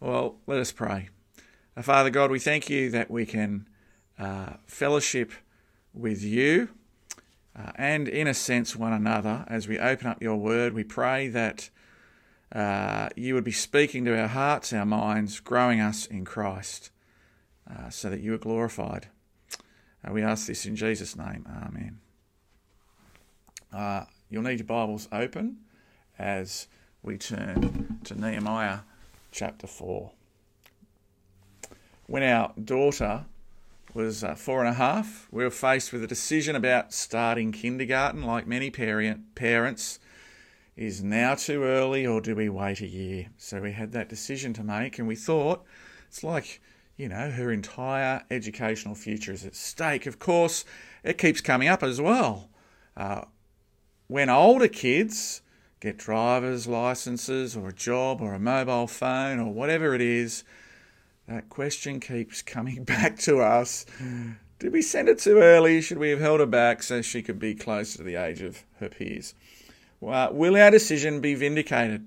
Well, 0.00 0.36
let 0.46 0.60
us 0.60 0.70
pray. 0.70 1.08
Uh, 1.76 1.82
Father 1.82 2.10
God, 2.10 2.30
we 2.30 2.38
thank 2.38 2.70
you 2.70 2.88
that 2.90 3.10
we 3.10 3.26
can 3.26 3.68
uh, 4.16 4.52
fellowship 4.64 5.32
with 5.92 6.22
you 6.22 6.68
uh, 7.58 7.72
and, 7.74 8.06
in 8.06 8.28
a 8.28 8.34
sense, 8.34 8.76
one 8.76 8.92
another 8.92 9.44
as 9.48 9.66
we 9.66 9.76
open 9.76 10.06
up 10.06 10.22
your 10.22 10.36
word. 10.36 10.72
We 10.72 10.84
pray 10.84 11.26
that 11.30 11.70
uh, 12.54 13.08
you 13.16 13.34
would 13.34 13.42
be 13.42 13.50
speaking 13.50 14.04
to 14.04 14.16
our 14.16 14.28
hearts, 14.28 14.72
our 14.72 14.86
minds, 14.86 15.40
growing 15.40 15.80
us 15.80 16.06
in 16.06 16.24
Christ 16.24 16.92
uh, 17.68 17.90
so 17.90 18.08
that 18.08 18.20
you 18.20 18.32
are 18.34 18.38
glorified. 18.38 19.08
Uh, 20.06 20.12
we 20.12 20.22
ask 20.22 20.46
this 20.46 20.64
in 20.64 20.76
Jesus' 20.76 21.16
name. 21.16 21.44
Amen. 23.74 24.12
you'll 24.30 24.42
need 24.42 24.60
your 24.60 24.66
Bibles 24.66 25.08
open 25.10 25.56
as 26.20 26.68
we 27.02 27.18
turn 27.18 27.98
to 28.04 28.14
Nehemiah 28.14 28.78
chapter 29.30 29.66
4. 29.66 30.12
When 32.06 32.22
our 32.22 32.52
daughter 32.62 33.26
was 33.94 34.22
uh, 34.24 34.34
four 34.34 34.60
and 34.60 34.68
a 34.68 34.78
half, 34.78 35.28
we 35.30 35.44
were 35.44 35.50
faced 35.50 35.92
with 35.92 36.02
a 36.02 36.06
decision 36.06 36.56
about 36.56 36.92
starting 36.92 37.52
kindergarten, 37.52 38.22
like 38.22 38.46
many 38.46 38.70
parent, 38.70 39.34
parents. 39.34 39.98
Is 40.76 41.02
now 41.02 41.34
too 41.34 41.64
early 41.64 42.06
or 42.06 42.20
do 42.20 42.36
we 42.36 42.48
wait 42.48 42.80
a 42.80 42.86
year? 42.86 43.26
So 43.36 43.60
we 43.60 43.72
had 43.72 43.90
that 43.92 44.08
decision 44.08 44.52
to 44.54 44.62
make, 44.62 44.98
and 44.98 45.08
we 45.08 45.16
thought 45.16 45.64
it's 46.06 46.22
like, 46.22 46.60
you 46.96 47.08
know, 47.08 47.30
her 47.30 47.50
entire 47.50 48.22
educational 48.30 48.94
future 48.94 49.32
is 49.32 49.44
at 49.44 49.56
stake. 49.56 50.06
Of 50.06 50.20
course, 50.20 50.64
it 51.02 51.18
keeps 51.18 51.40
coming 51.40 51.68
up 51.68 51.82
as 51.82 52.00
well. 52.00 52.48
Uh, 52.96 53.24
when 54.06 54.30
older 54.30 54.68
kids 54.68 55.42
get 55.80 55.96
driver's 55.96 56.66
licenses 56.66 57.56
or 57.56 57.68
a 57.68 57.72
job 57.72 58.20
or 58.20 58.34
a 58.34 58.38
mobile 58.38 58.86
phone 58.86 59.38
or 59.38 59.52
whatever 59.52 59.94
it 59.94 60.00
is, 60.00 60.44
that 61.26 61.48
question 61.48 62.00
keeps 62.00 62.42
coming 62.42 62.84
back 62.84 63.18
to 63.20 63.40
us. 63.40 63.86
Did 64.58 64.72
we 64.72 64.82
send 64.82 65.08
it 65.08 65.18
too 65.18 65.38
early? 65.38 65.80
Should 65.80 65.98
we 65.98 66.10
have 66.10 66.20
held 66.20 66.40
her 66.40 66.46
back 66.46 66.82
so 66.82 67.00
she 67.00 67.22
could 67.22 67.38
be 67.38 67.54
closer 67.54 67.98
to 67.98 68.02
the 68.02 68.16
age 68.16 68.42
of 68.42 68.64
her 68.80 68.88
peers? 68.88 69.34
Well, 70.00 70.32
will 70.32 70.56
our 70.56 70.70
decision 70.70 71.20
be 71.20 71.34
vindicated 71.34 72.06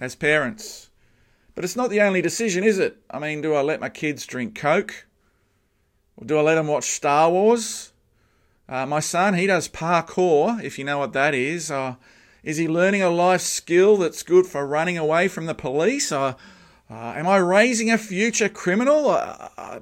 as 0.00 0.14
parents? 0.14 0.90
But 1.54 1.64
it's 1.64 1.76
not 1.76 1.90
the 1.90 2.00
only 2.00 2.22
decision, 2.22 2.64
is 2.64 2.78
it? 2.78 2.96
I 3.10 3.18
mean, 3.18 3.40
do 3.40 3.54
I 3.54 3.62
let 3.62 3.80
my 3.80 3.88
kids 3.88 4.24
drink 4.24 4.54
Coke? 4.54 5.06
Or 6.16 6.24
do 6.24 6.38
I 6.38 6.42
let 6.42 6.54
them 6.54 6.68
watch 6.68 6.84
Star 6.84 7.30
Wars? 7.30 7.92
Uh, 8.68 8.86
my 8.86 9.00
son, 9.00 9.34
he 9.34 9.46
does 9.46 9.68
parkour, 9.68 10.62
if 10.62 10.78
you 10.78 10.84
know 10.84 10.98
what 10.98 11.12
that 11.12 11.34
is. 11.34 11.70
Uh, 11.70 11.96
is 12.42 12.56
he 12.56 12.68
learning 12.68 13.02
a 13.02 13.10
life 13.10 13.42
skill 13.42 13.96
that's 13.96 14.22
good 14.22 14.46
for 14.46 14.66
running 14.66 14.96
away 14.96 15.28
from 15.28 15.46
the 15.46 15.54
police? 15.54 16.10
Uh, 16.10 16.34
uh, 16.90 17.14
am 17.16 17.26
I 17.26 17.36
raising 17.36 17.90
a 17.90 17.98
future 17.98 18.48
criminal? 18.48 19.10
Uh, 19.10 19.48
uh, 19.56 19.80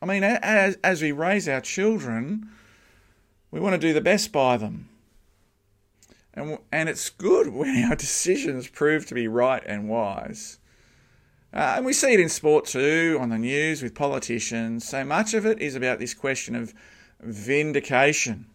I 0.00 0.06
mean, 0.06 0.22
as, 0.22 0.76
as 0.84 1.02
we 1.02 1.12
raise 1.12 1.48
our 1.48 1.60
children, 1.60 2.48
we 3.50 3.60
want 3.60 3.74
to 3.74 3.78
do 3.78 3.92
the 3.92 4.00
best 4.00 4.30
by 4.30 4.56
them. 4.56 4.88
And, 6.34 6.58
and 6.70 6.88
it's 6.88 7.10
good 7.10 7.48
when 7.52 7.84
our 7.84 7.96
decisions 7.96 8.68
prove 8.68 9.06
to 9.06 9.14
be 9.14 9.26
right 9.26 9.62
and 9.66 9.88
wise. 9.88 10.58
Uh, 11.52 11.74
and 11.76 11.86
we 11.86 11.94
see 11.94 12.12
it 12.12 12.20
in 12.20 12.28
sport 12.28 12.66
too, 12.66 13.16
on 13.20 13.30
the 13.30 13.38
news, 13.38 13.82
with 13.82 13.94
politicians. 13.94 14.86
So 14.86 15.02
much 15.04 15.32
of 15.32 15.46
it 15.46 15.60
is 15.60 15.74
about 15.74 15.98
this 15.98 16.12
question 16.12 16.54
of 16.54 16.74
vindication. 17.20 18.46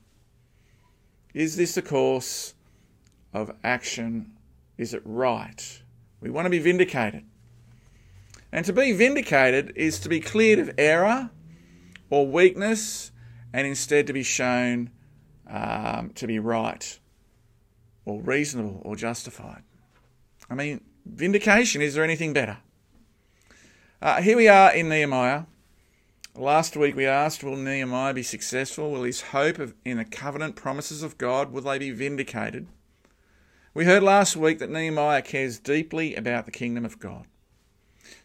Is 1.33 1.57
this 1.57 1.73
the 1.73 1.81
course 1.81 2.52
of 3.33 3.51
action 3.63 4.31
is 4.77 4.93
it 4.93 5.01
right? 5.05 5.81
We 6.21 6.29
want 6.29 6.45
to 6.45 6.49
be 6.49 6.59
vindicated. 6.59 7.25
And 8.51 8.65
to 8.65 8.73
be 8.73 8.91
vindicated 8.91 9.73
is 9.75 9.99
to 9.99 10.09
be 10.09 10.19
cleared 10.19 10.59
of 10.59 10.71
error 10.77 11.31
or 12.09 12.27
weakness 12.27 13.11
and 13.51 13.65
instead 13.67 14.07
to 14.07 14.13
be 14.13 14.23
shown 14.23 14.91
um, 15.49 16.11
to 16.15 16.27
be 16.27 16.39
right 16.39 16.99
or 18.05 18.21
reasonable 18.21 18.81
or 18.83 18.95
justified. 18.95 19.63
I 20.49 20.55
mean, 20.55 20.81
vindication, 21.05 21.81
is 21.81 21.95
there 21.95 22.03
anything 22.03 22.33
better? 22.33 22.57
Uh, 24.01 24.21
here 24.21 24.37
we 24.37 24.47
are 24.47 24.73
in 24.73 24.89
Nehemiah. 24.89 25.43
Last 26.35 26.75
week 26.75 26.95
we 26.95 27.05
asked, 27.05 27.43
will 27.43 27.55
Nehemiah 27.55 28.13
be 28.13 28.23
successful? 28.23 28.91
Will 28.91 29.03
his 29.03 29.21
hope 29.21 29.59
of, 29.59 29.73
in 29.85 29.97
the 29.97 30.05
covenant 30.05 30.55
promises 30.55 31.03
of 31.03 31.17
God, 31.17 31.51
will 31.51 31.61
they 31.61 31.79
be 31.79 31.91
vindicated? 31.91 32.67
We 33.75 33.85
heard 33.85 34.03
last 34.03 34.35
week 34.35 34.59
that 34.59 34.69
Nehemiah 34.69 35.23
cares 35.23 35.57
deeply 35.57 36.13
about 36.15 36.45
the 36.45 36.51
kingdom 36.51 36.85
of 36.85 36.99
God. 36.99 37.25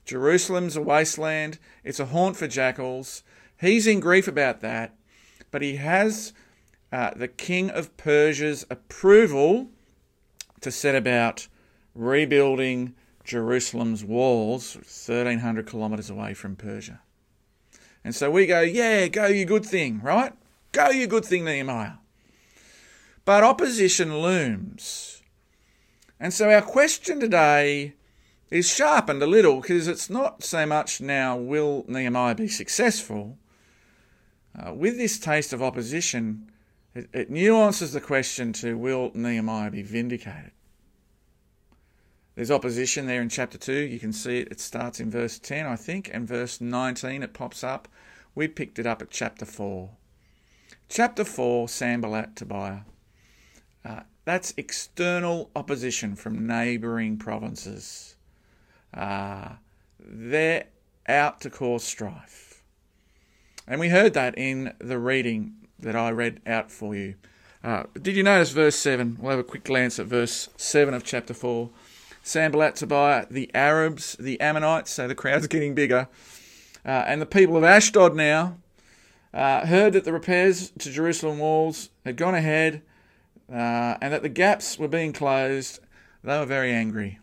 Jerusalem's 0.05 0.77
a 0.77 0.83
wasteland, 0.83 1.59
it's 1.83 1.99
a 1.99 2.07
haunt 2.07 2.37
for 2.37 2.47
jackals. 2.47 3.23
He's 3.59 3.87
in 3.87 4.01
grief 4.01 4.29
about 4.29 4.61
that, 4.61 4.95
but 5.51 5.63
he 5.63 5.77
has 5.77 6.35
uh, 6.93 7.13
the 7.17 7.29
king 7.29 7.71
of 7.71 7.97
Persia's 7.97 8.67
approval 8.69 9.71
to 10.61 10.71
set 10.71 10.95
about 10.95 11.49
rebuilding 11.95 12.95
Jerusalem's 13.25 14.05
walls 14.05 14.75
1300 14.77 15.67
kilometres 15.67 16.11
away 16.11 16.35
from 16.35 16.57
Persia. 16.57 17.01
And 18.05 18.15
so 18.15 18.31
we 18.31 18.47
go, 18.47 18.61
yeah, 18.61 19.09
go 19.09 19.27
you 19.27 19.47
good 19.47 19.65
thing, 19.65 20.03
right? 20.03 20.35
Go 20.73 20.91
you 20.91 21.07
good 21.07 21.25
thing, 21.25 21.47
Nehemiah. 21.47 21.95
But 23.25 23.45
opposition 23.45 24.19
looms. 24.21 25.08
And 26.21 26.35
so 26.35 26.51
our 26.51 26.63
question 26.63 27.21
today 27.21 27.95
is 28.51 28.69
sharpened 28.69 29.23
a 29.23 29.27
little 29.27 29.61
because 29.61 29.87
it's 29.87 30.11
not 30.11 30.43
so 30.43 30.67
much 30.67 31.01
now 31.01 31.37
will 31.37 31.85
Nehemiah 31.87 32.35
be 32.35 32.49
successful. 32.49 33.39
Uh, 34.59 34.75
with 34.75 34.97
this 34.97 35.19
taste 35.19 35.53
of 35.53 35.63
opposition, 35.63 36.51
it, 36.95 37.09
it 37.13 37.31
nuances 37.31 37.93
the 37.93 38.01
question 38.01 38.53
to 38.55 38.77
will 38.77 39.13
Nehemiah 39.15 39.71
be 39.71 39.83
vindicated? 39.83 40.53
There's 42.35 42.51
opposition 42.51 43.07
there 43.07 43.21
in 43.21 43.29
chapter 43.29 43.59
2. 43.59 43.73
You 43.73 43.99
can 43.99 44.13
see 44.13 44.39
it. 44.39 44.49
It 44.51 44.61
starts 44.61 45.01
in 45.01 45.11
verse 45.11 45.39
10, 45.39 45.67
I 45.67 45.77
think, 45.77 46.11
and 46.13 46.27
verse 46.27 46.61
19 46.61 47.23
it 47.23 47.35
pops 47.35 47.63
up. 47.63 47.89
We 48.35 48.49
picked 48.49 48.79
it 48.79 48.87
up 48.87 49.03
at 49.03 49.11
chapter 49.11 49.45
4. 49.45 49.91
Chapter 50.89 51.25
4, 51.25 51.69
Sanballat, 51.69 52.37
Tobiah. 52.37 52.81
Uh, 53.85 54.01
that's 54.29 54.53
external 54.57 55.51
opposition 55.57 56.15
from 56.15 56.47
neighbouring 56.47 57.17
provinces. 57.17 58.17
Uh, 58.93 59.51
they're 59.99 60.67
out 61.07 61.41
to 61.41 61.51
cause 61.51 61.85
strife. 61.85 62.63
And 63.67 63.81
we 63.81 63.89
heard 63.89 64.15
that 64.15 64.37
in 64.37 64.75
the 64.79 64.99
reading 64.99 65.55
that 65.79 65.97
I 65.97 66.11
read 66.11 66.41
out 66.47 66.71
for 66.71 66.95
you. 66.95 67.15
Uh, 67.65 67.85
did 68.01 68.17
you 68.17 68.23
notice 68.23 68.51
verse 68.51 68.77
7? 68.77 69.19
We'll 69.21 69.31
have 69.31 69.41
a 69.41 69.45
quick 69.45 69.65
glance 69.65 69.99
at 69.99 70.07
verse 70.07 70.49
7 70.57 70.95
of 70.95 71.05
chapter 71.05 71.35
4. 71.35 71.71
Sanballat, 72.23 72.77
Tobiah, 72.77 73.27
the 73.31 73.51
Arabs, 73.55 74.15
the 74.21 74.39
Ammonites, 74.41 74.91
so 74.91 75.09
the 75.09 75.15
crowd's 75.15 75.47
getting 75.49 75.75
bigger, 75.75 76.09
uh, 76.85 77.05
and 77.07 77.23
the 77.23 77.27
people 77.27 77.57
of 77.57 77.65
Ashdod 77.65 78.15
now 78.15 78.59
uh, 79.33 79.67
heard 79.67 79.95
that 79.95 80.05
the 80.05 80.13
repairs 80.13 80.71
to 80.79 80.91
Jerusalem 80.91 81.39
walls 81.39 81.89
had 82.05 82.17
gone 82.17 82.35
ahead 82.35 82.83
uh, 83.51 83.97
and 84.01 84.13
that 84.13 84.23
the 84.23 84.29
gaps 84.29 84.79
were 84.79 84.89
being 84.89 85.13
closed, 85.13 85.81
they 86.23 86.39
were 86.39 86.47
very 86.47 86.73
angry. 86.73 87.19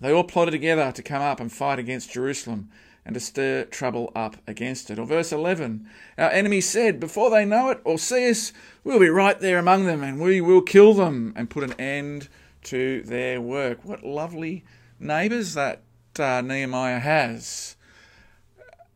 They 0.00 0.12
all 0.12 0.24
plotted 0.24 0.52
together 0.52 0.92
to 0.92 1.02
come 1.02 1.22
up 1.22 1.40
and 1.40 1.52
fight 1.52 1.78
against 1.78 2.12
Jerusalem 2.12 2.70
and 3.04 3.14
to 3.14 3.20
stir 3.20 3.64
trouble 3.64 4.10
up 4.14 4.36
against 4.46 4.90
it. 4.90 4.98
Or 4.98 5.06
verse 5.06 5.32
11 5.32 5.88
Our 6.18 6.30
enemies 6.30 6.68
said, 6.68 7.00
Before 7.00 7.30
they 7.30 7.44
know 7.44 7.70
it 7.70 7.80
or 7.84 7.98
see 7.98 8.28
us, 8.30 8.52
we'll 8.82 8.98
be 9.00 9.08
right 9.08 9.38
there 9.38 9.58
among 9.58 9.84
them 9.84 10.02
and 10.02 10.20
we 10.20 10.40
will 10.40 10.62
kill 10.62 10.94
them 10.94 11.32
and 11.36 11.50
put 11.50 11.64
an 11.64 11.74
end 11.74 12.28
to 12.64 13.02
their 13.02 13.40
work. 13.40 13.84
What 13.84 14.04
lovely 14.04 14.64
neighbours 14.98 15.54
that 15.54 15.82
uh, 16.18 16.40
Nehemiah 16.40 17.00
has. 17.00 17.76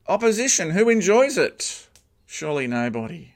Opposition, 0.07 0.71
who 0.71 0.89
enjoys 0.89 1.37
it? 1.37 1.87
Surely 2.27 2.67
nobody. 2.67 3.35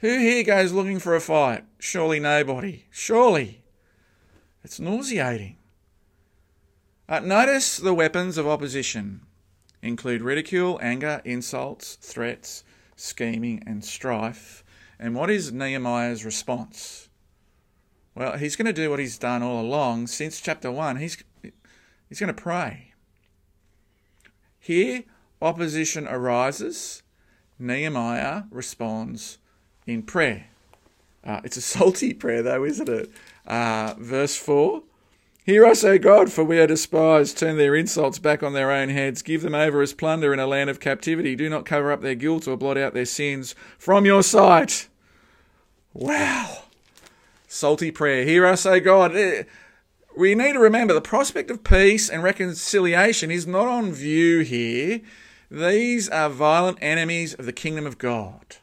Who 0.00 0.18
here 0.18 0.44
goes 0.44 0.72
looking 0.72 1.00
for 1.00 1.16
a 1.16 1.20
fight? 1.20 1.64
Surely 1.80 2.20
nobody. 2.20 2.84
Surely. 2.90 3.62
It's 4.62 4.78
nauseating. 4.78 5.56
Uh, 7.08 7.20
notice 7.20 7.78
the 7.78 7.94
weapons 7.94 8.38
of 8.38 8.46
opposition 8.46 9.22
include 9.82 10.22
ridicule, 10.22 10.78
anger, 10.80 11.20
insults, 11.24 11.96
threats, 11.96 12.62
scheming, 12.94 13.62
and 13.66 13.84
strife. 13.84 14.62
And 15.00 15.16
what 15.16 15.30
is 15.30 15.52
Nehemiah's 15.52 16.24
response? 16.24 17.08
Well, 18.14 18.36
he's 18.36 18.54
going 18.54 18.66
to 18.66 18.72
do 18.72 18.90
what 18.90 18.98
he's 19.00 19.18
done 19.18 19.42
all 19.42 19.60
along 19.60 20.08
since 20.08 20.40
chapter 20.40 20.70
1. 20.70 20.96
He's, 20.96 21.22
he's 22.08 22.20
going 22.20 22.34
to 22.34 22.40
pray. 22.40 22.92
Here, 24.60 25.04
opposition 25.42 26.06
arises. 26.06 27.02
Nehemiah 27.58 28.44
responds 28.50 29.38
in 29.88 30.02
prayer. 30.02 30.46
Uh, 31.24 31.40
it's 31.44 31.56
a 31.56 31.60
salty 31.76 32.14
prayer, 32.14 32.42
though, 32.42 32.64
isn't 32.64 32.88
it? 32.88 33.10
Uh, 33.46 33.94
verse 33.98 34.36
4 34.36 34.82
Hear 35.44 35.64
us, 35.64 35.82
O 35.82 35.98
God, 35.98 36.30
for 36.30 36.44
we 36.44 36.58
are 36.58 36.66
despised. 36.66 37.38
Turn 37.38 37.56
their 37.56 37.74
insults 37.74 38.18
back 38.18 38.42
on 38.42 38.52
their 38.52 38.70
own 38.70 38.90
heads. 38.90 39.22
Give 39.22 39.40
them 39.40 39.54
over 39.54 39.80
as 39.80 39.94
plunder 39.94 40.34
in 40.34 40.38
a 40.38 40.46
land 40.46 40.68
of 40.68 40.78
captivity. 40.78 41.34
Do 41.34 41.48
not 41.48 41.64
cover 41.64 41.90
up 41.90 42.02
their 42.02 42.14
guilt 42.14 42.46
or 42.46 42.58
blot 42.58 42.76
out 42.76 42.92
their 42.92 43.06
sins 43.06 43.54
from 43.78 44.04
your 44.04 44.22
sight. 44.22 44.88
Wow. 45.94 46.64
Salty 47.46 47.90
prayer. 47.90 48.26
Hear 48.26 48.44
us, 48.44 48.66
O 48.66 48.78
God. 48.78 49.16
Eh, 49.16 49.44
we 50.14 50.34
need 50.34 50.52
to 50.52 50.58
remember 50.58 50.92
the 50.92 51.00
prospect 51.00 51.50
of 51.50 51.64
peace 51.64 52.10
and 52.10 52.22
reconciliation 52.22 53.30
is 53.30 53.46
not 53.46 53.68
on 53.68 53.92
view 53.92 54.40
here. 54.40 55.00
These 55.50 56.10
are 56.10 56.28
violent 56.28 56.76
enemies 56.82 57.32
of 57.32 57.46
the 57.46 57.54
kingdom 57.54 57.86
of 57.86 57.96
God. 57.96 58.56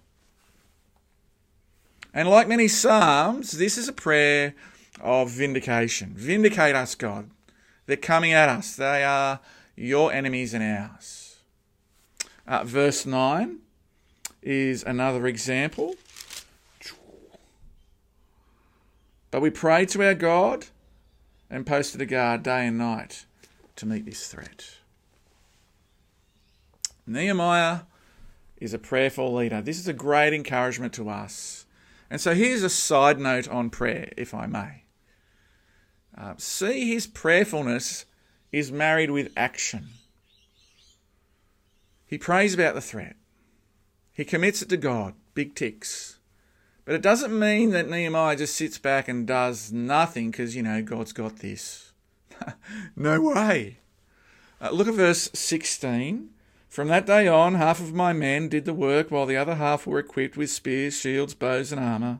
And 2.15 2.29
like 2.29 2.47
many 2.47 2.69
Psalms, 2.69 3.51
this 3.51 3.77
is 3.77 3.89
a 3.89 3.93
prayer 3.93 4.55
of 5.01 5.29
vindication. 5.29 6.13
Vindicate 6.15 6.73
us, 6.73 6.95
God. 6.95 7.29
They're 7.87 7.97
coming 7.97 8.31
at 8.31 8.47
us. 8.47 8.77
They 8.77 9.03
are 9.03 9.41
your 9.75 10.13
enemies 10.13 10.53
and 10.53 10.63
ours. 10.63 11.35
Uh, 12.47 12.63
verse 12.63 13.05
9 13.05 13.57
is 14.41 14.81
another 14.83 15.27
example. 15.27 15.95
But 19.29 19.41
we 19.41 19.49
prayed 19.49 19.89
to 19.89 20.03
our 20.03 20.13
God 20.13 20.67
and 21.49 21.65
posted 21.65 21.99
a 21.99 22.05
guard 22.05 22.43
day 22.43 22.67
and 22.67 22.77
night 22.77 23.25
to 23.75 23.85
meet 23.85 24.05
this 24.05 24.25
threat. 24.29 24.77
Nehemiah 27.05 27.81
is 28.55 28.73
a 28.73 28.79
prayerful 28.79 29.33
leader. 29.33 29.61
This 29.61 29.79
is 29.79 29.89
a 29.89 29.93
great 29.93 30.33
encouragement 30.33 30.93
to 30.93 31.09
us. 31.09 31.64
And 32.15 32.21
so 32.21 32.33
here's 32.33 32.63
a 32.63 32.69
side 32.69 33.19
note 33.19 33.49
on 33.49 33.69
prayer, 33.69 34.09
if 34.15 34.33
I 34.33 34.45
may. 34.45 34.85
Uh, 36.17 36.35
see, 36.37 36.93
his 36.93 37.07
prayerfulness 37.07 38.05
is 38.53 38.71
married 38.71 39.11
with 39.11 39.33
action. 39.35 39.89
He 42.05 42.17
prays 42.17 42.53
about 42.53 42.73
the 42.73 42.79
threat. 42.79 43.17
He 44.13 44.23
commits 44.23 44.61
it 44.61 44.69
to 44.69 44.77
God, 44.77 45.15
big 45.33 45.55
ticks. 45.55 46.19
But 46.85 46.95
it 46.95 47.01
doesn't 47.01 47.37
mean 47.37 47.71
that 47.71 47.89
Nehemiah 47.89 48.37
just 48.37 48.55
sits 48.55 48.77
back 48.77 49.09
and 49.09 49.27
does 49.27 49.73
nothing 49.73 50.31
because, 50.31 50.55
you 50.55 50.63
know, 50.63 50.81
God's 50.81 51.11
got 51.11 51.39
this. 51.39 51.91
no 52.95 53.19
way. 53.19 53.79
Uh, 54.61 54.69
look 54.69 54.87
at 54.87 54.93
verse 54.93 55.29
16. 55.33 56.29
From 56.75 56.89
that 56.89 57.05
day 57.05 57.25
on, 57.25 57.55
half 57.55 57.79
of 57.79 57.93
my 57.93 58.11
men 58.11 58.49
did 58.49 58.65
the 58.65 58.73
work, 58.73 59.09
while 59.09 59.25
the 59.25 59.37
other 59.37 59.55
half 59.55 59.87
were 59.87 59.97
equipped 59.97 60.35
with 60.35 60.49
spears, 60.49 60.99
shields, 60.99 61.33
bows, 61.33 61.71
and 61.71 61.79
armour. 61.79 62.19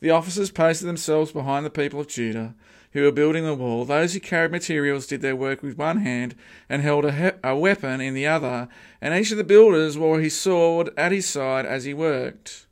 The 0.00 0.10
officers 0.10 0.50
posted 0.50 0.86
themselves 0.86 1.32
behind 1.32 1.64
the 1.64 1.70
people 1.70 2.00
of 2.00 2.08
Judah, 2.08 2.54
who 2.92 3.00
were 3.00 3.12
building 3.12 3.46
the 3.46 3.54
wall. 3.54 3.86
Those 3.86 4.12
who 4.12 4.20
carried 4.20 4.50
materials 4.50 5.06
did 5.06 5.22
their 5.22 5.34
work 5.34 5.62
with 5.62 5.78
one 5.78 6.02
hand 6.02 6.34
and 6.68 6.82
held 6.82 7.06
a, 7.06 7.12
he- 7.12 7.38
a 7.42 7.56
weapon 7.56 8.02
in 8.02 8.12
the 8.12 8.26
other, 8.26 8.68
and 9.00 9.14
each 9.14 9.30
of 9.30 9.38
the 9.38 9.42
builders 9.42 9.96
wore 9.96 10.20
his 10.20 10.38
sword 10.38 10.90
at 10.98 11.10
his 11.10 11.26
side 11.26 11.64
as 11.64 11.84
he 11.84 11.94
worked. 11.94 12.66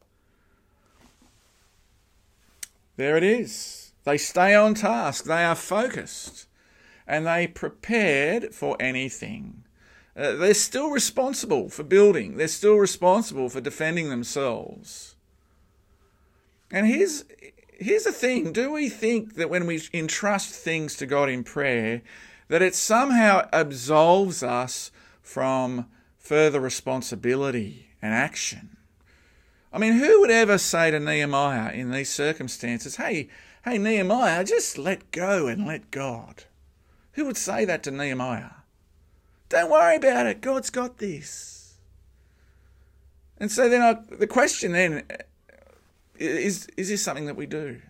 There 2.98 3.16
it 3.16 3.22
is. 3.22 3.92
They 4.04 4.18
stay 4.18 4.54
on 4.54 4.74
task, 4.74 5.24
they 5.24 5.44
are 5.44 5.54
focused, 5.54 6.46
and 7.06 7.26
they 7.26 7.46
prepared 7.46 8.54
for 8.54 8.76
anything. 8.78 9.64
Uh, 10.14 10.32
they're 10.32 10.54
still 10.54 10.90
responsible 10.90 11.70
for 11.70 11.82
building, 11.82 12.36
they're 12.36 12.48
still 12.48 12.76
responsible 12.76 13.48
for 13.48 13.60
defending 13.60 14.10
themselves. 14.10 15.16
And 16.70 16.86
here's, 16.86 17.24
here's 17.72 18.04
the 18.04 18.12
thing 18.12 18.52
do 18.52 18.70
we 18.72 18.88
think 18.88 19.34
that 19.34 19.50
when 19.50 19.66
we 19.66 19.82
entrust 19.92 20.54
things 20.54 20.96
to 20.96 21.06
God 21.06 21.28
in 21.28 21.44
prayer, 21.44 22.02
that 22.48 22.62
it 22.62 22.74
somehow 22.74 23.48
absolves 23.52 24.42
us 24.42 24.90
from 25.22 25.86
further 26.18 26.60
responsibility 26.60 27.88
and 28.02 28.12
action? 28.12 28.76
I 29.72 29.78
mean, 29.78 29.94
who 29.94 30.20
would 30.20 30.30
ever 30.30 30.58
say 30.58 30.90
to 30.90 31.00
Nehemiah 31.00 31.72
in 31.72 31.90
these 31.90 32.10
circumstances, 32.10 32.96
hey, 32.96 33.28
hey, 33.64 33.78
Nehemiah, 33.78 34.44
just 34.44 34.76
let 34.76 35.10
go 35.10 35.46
and 35.46 35.66
let 35.66 35.90
God? 35.90 36.44
Who 37.12 37.24
would 37.24 37.38
say 37.38 37.64
that 37.64 37.82
to 37.84 37.90
Nehemiah? 37.90 38.61
Don't 39.52 39.70
worry 39.70 39.96
about 39.96 40.26
it. 40.26 40.40
God's 40.40 40.70
got 40.70 40.96
this. 40.96 41.74
And 43.36 43.52
so 43.52 43.68
then 43.68 43.82
I, 43.82 43.98
the 44.16 44.26
question 44.26 44.72
then 44.72 45.02
is 46.16 46.68
is 46.78 46.88
this 46.88 47.02
something 47.02 47.26
that 47.26 47.36
we 47.36 47.44
do? 47.44 47.82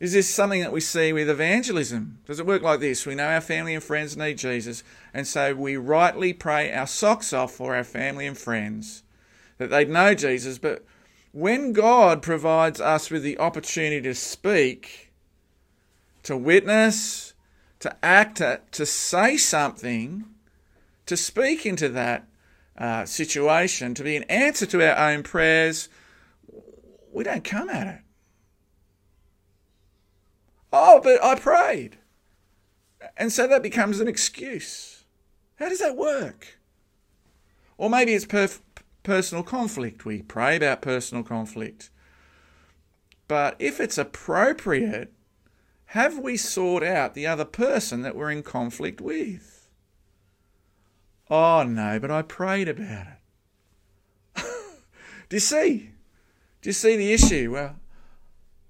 Is 0.00 0.12
this 0.12 0.28
something 0.28 0.60
that 0.60 0.72
we 0.72 0.80
see 0.80 1.14
with 1.14 1.30
evangelism? 1.30 2.18
Does 2.26 2.38
it 2.38 2.44
work 2.44 2.60
like 2.60 2.80
this? 2.80 3.06
We 3.06 3.14
know 3.14 3.28
our 3.28 3.40
family 3.40 3.74
and 3.74 3.82
friends 3.82 4.14
need 4.14 4.36
Jesus, 4.36 4.84
and 5.14 5.26
so 5.26 5.54
we 5.54 5.78
rightly 5.78 6.34
pray 6.34 6.70
our 6.70 6.86
socks 6.86 7.32
off 7.32 7.52
for 7.52 7.74
our 7.74 7.82
family 7.82 8.26
and 8.26 8.36
friends 8.36 9.04
that 9.56 9.70
they'd 9.70 9.88
know 9.88 10.12
Jesus. 10.12 10.58
But 10.58 10.84
when 11.32 11.72
God 11.72 12.20
provides 12.20 12.78
us 12.78 13.10
with 13.10 13.22
the 13.22 13.38
opportunity 13.38 14.02
to 14.02 14.14
speak, 14.14 15.12
to 16.24 16.36
witness, 16.36 17.33
to 17.84 17.94
act, 18.02 18.38
to, 18.38 18.62
to 18.72 18.86
say 18.86 19.36
something, 19.36 20.24
to 21.04 21.18
speak 21.18 21.66
into 21.66 21.90
that 21.90 22.26
uh, 22.78 23.04
situation, 23.04 23.92
to 23.92 24.02
be 24.02 24.16
an 24.16 24.22
answer 24.22 24.64
to 24.64 24.82
our 24.82 25.10
own 25.10 25.22
prayers, 25.22 25.90
we 27.12 27.22
don't 27.24 27.44
come 27.44 27.68
at 27.68 27.86
it. 27.86 28.00
Oh, 30.72 30.98
but 31.04 31.22
I 31.22 31.34
prayed. 31.34 31.98
And 33.18 33.30
so 33.30 33.46
that 33.46 33.62
becomes 33.62 34.00
an 34.00 34.08
excuse. 34.08 35.04
How 35.56 35.68
does 35.68 35.80
that 35.80 35.94
work? 35.94 36.58
Or 37.76 37.90
maybe 37.90 38.14
it's 38.14 38.24
perf- 38.24 38.60
personal 39.02 39.44
conflict. 39.44 40.06
We 40.06 40.22
pray 40.22 40.56
about 40.56 40.80
personal 40.80 41.22
conflict. 41.22 41.90
But 43.28 43.56
if 43.58 43.78
it's 43.78 43.98
appropriate, 43.98 45.12
have 45.86 46.18
we 46.18 46.36
sought 46.36 46.82
out 46.82 47.14
the 47.14 47.26
other 47.26 47.44
person 47.44 48.02
that 48.02 48.16
we're 48.16 48.30
in 48.30 48.42
conflict 48.42 49.00
with? 49.00 49.68
Oh 51.30 51.62
no, 51.62 51.98
but 51.98 52.10
I 52.10 52.22
prayed 52.22 52.68
about 52.68 53.06
it. 54.36 54.44
Do 55.28 55.36
you 55.36 55.40
see? 55.40 55.90
Do 56.62 56.68
you 56.68 56.72
see 56.72 56.96
the 56.96 57.12
issue? 57.12 57.52
Well, 57.52 57.76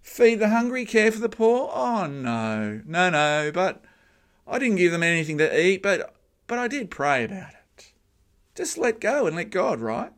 feed 0.03 0.37
the 0.37 0.51
hungry, 0.51 0.85
care 0.85 1.11
for 1.11 1.21
the 1.21 1.29
poor? 1.29 1.71
Oh 1.73 2.07
no, 2.07 2.83
no, 2.87 3.11
no, 3.11 3.51
but 3.53 3.83
I 4.47 4.59
didn't 4.59 4.77
give 4.77 4.93
them 4.93 5.03
anything 5.03 5.39
to 5.39 5.61
eat, 5.61 5.83
but 5.83 6.15
but 6.47 6.59
I 6.59 6.69
did 6.69 6.91
pray 6.91 7.25
about 7.25 7.51
it. 7.51 7.93
Just 8.55 8.79
let 8.79 9.01
go 9.01 9.27
and 9.27 9.35
let 9.35 9.51
God, 9.51 9.81
right? 9.81 10.13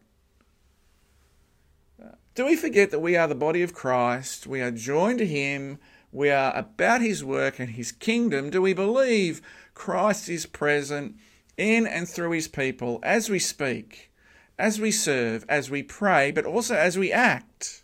Do 2.37 2.45
we 2.45 2.55
forget 2.55 2.91
that 2.91 3.01
we 3.01 3.17
are 3.17 3.27
the 3.27 3.35
body 3.35 3.63
of 3.63 3.73
Christ? 3.73 4.47
We 4.47 4.61
are 4.61 4.71
joined 4.71 5.21
to 5.21 5.27
Him. 5.27 5.79
We 6.17 6.31
are 6.31 6.57
about 6.57 7.03
His 7.03 7.23
work 7.23 7.59
and 7.59 7.69
His 7.69 7.93
kingdom. 7.93 8.49
Do 8.49 8.63
we 8.63 8.73
believe 8.73 9.43
Christ 9.75 10.31
is 10.31 10.47
present 10.47 11.15
in 11.59 11.87
and 11.87 12.09
through 12.09 12.31
His 12.31 12.49
people 12.49 13.01
as 13.03 13.29
we 13.29 13.39
speak, 13.39 14.11
as 14.59 14.81
we 14.81 14.91
serve, 14.91 15.45
as 15.47 15.71
we 15.71 15.83
pray, 15.83 16.31
but 16.31 16.47
also 16.47 16.75
as 16.75 16.97
we 16.97 17.13
act? 17.13 17.83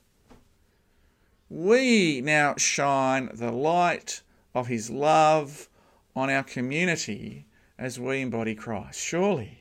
We 1.51 2.23
now 2.23 2.55
shine 2.57 3.29
the 3.35 3.53
light 3.53 4.23
of 4.55 4.67
His 4.67 4.89
love 4.89 5.69
on 6.17 6.31
our 6.31 6.43
community 6.43 7.45
as 7.79 8.01
we 8.01 8.23
embody 8.23 8.55
Christ. 8.55 8.99
Surely. 8.99 9.59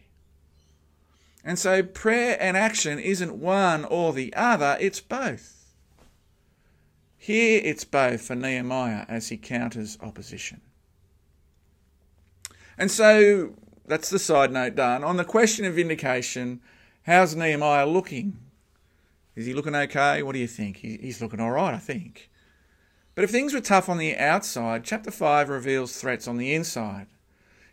And 1.43 1.59
so 1.59 1.83
prayer 1.83 2.37
and 2.39 2.55
action 2.55 2.99
isn't 2.99 3.35
one 3.35 3.83
or 3.83 4.13
the 4.13 4.33
other, 4.33 4.77
it's 4.79 5.01
both. 5.01 5.60
Here 7.23 7.61
it's 7.63 7.83
both 7.83 8.23
for 8.23 8.33
Nehemiah 8.33 9.05
as 9.07 9.29
he 9.29 9.37
counters 9.37 9.95
opposition. 10.01 10.59
And 12.79 12.89
so 12.89 13.53
that's 13.85 14.09
the 14.09 14.17
side 14.17 14.51
note 14.51 14.73
done. 14.73 15.03
On 15.03 15.17
the 15.17 15.23
question 15.23 15.63
of 15.65 15.75
vindication, 15.75 16.61
how's 17.03 17.35
Nehemiah 17.35 17.85
looking? 17.85 18.39
Is 19.35 19.45
he 19.45 19.53
looking 19.53 19.75
okay? 19.75 20.23
What 20.23 20.33
do 20.33 20.39
you 20.39 20.47
think? 20.47 20.77
He's 20.77 21.21
looking 21.21 21.39
all 21.39 21.51
right, 21.51 21.75
I 21.75 21.77
think. 21.77 22.31
But 23.13 23.23
if 23.23 23.29
things 23.29 23.53
were 23.53 23.61
tough 23.61 23.87
on 23.87 23.99
the 23.99 24.17
outside, 24.17 24.83
chapter 24.83 25.11
5 25.11 25.47
reveals 25.47 26.01
threats 26.01 26.27
on 26.27 26.37
the 26.37 26.55
inside. 26.55 27.05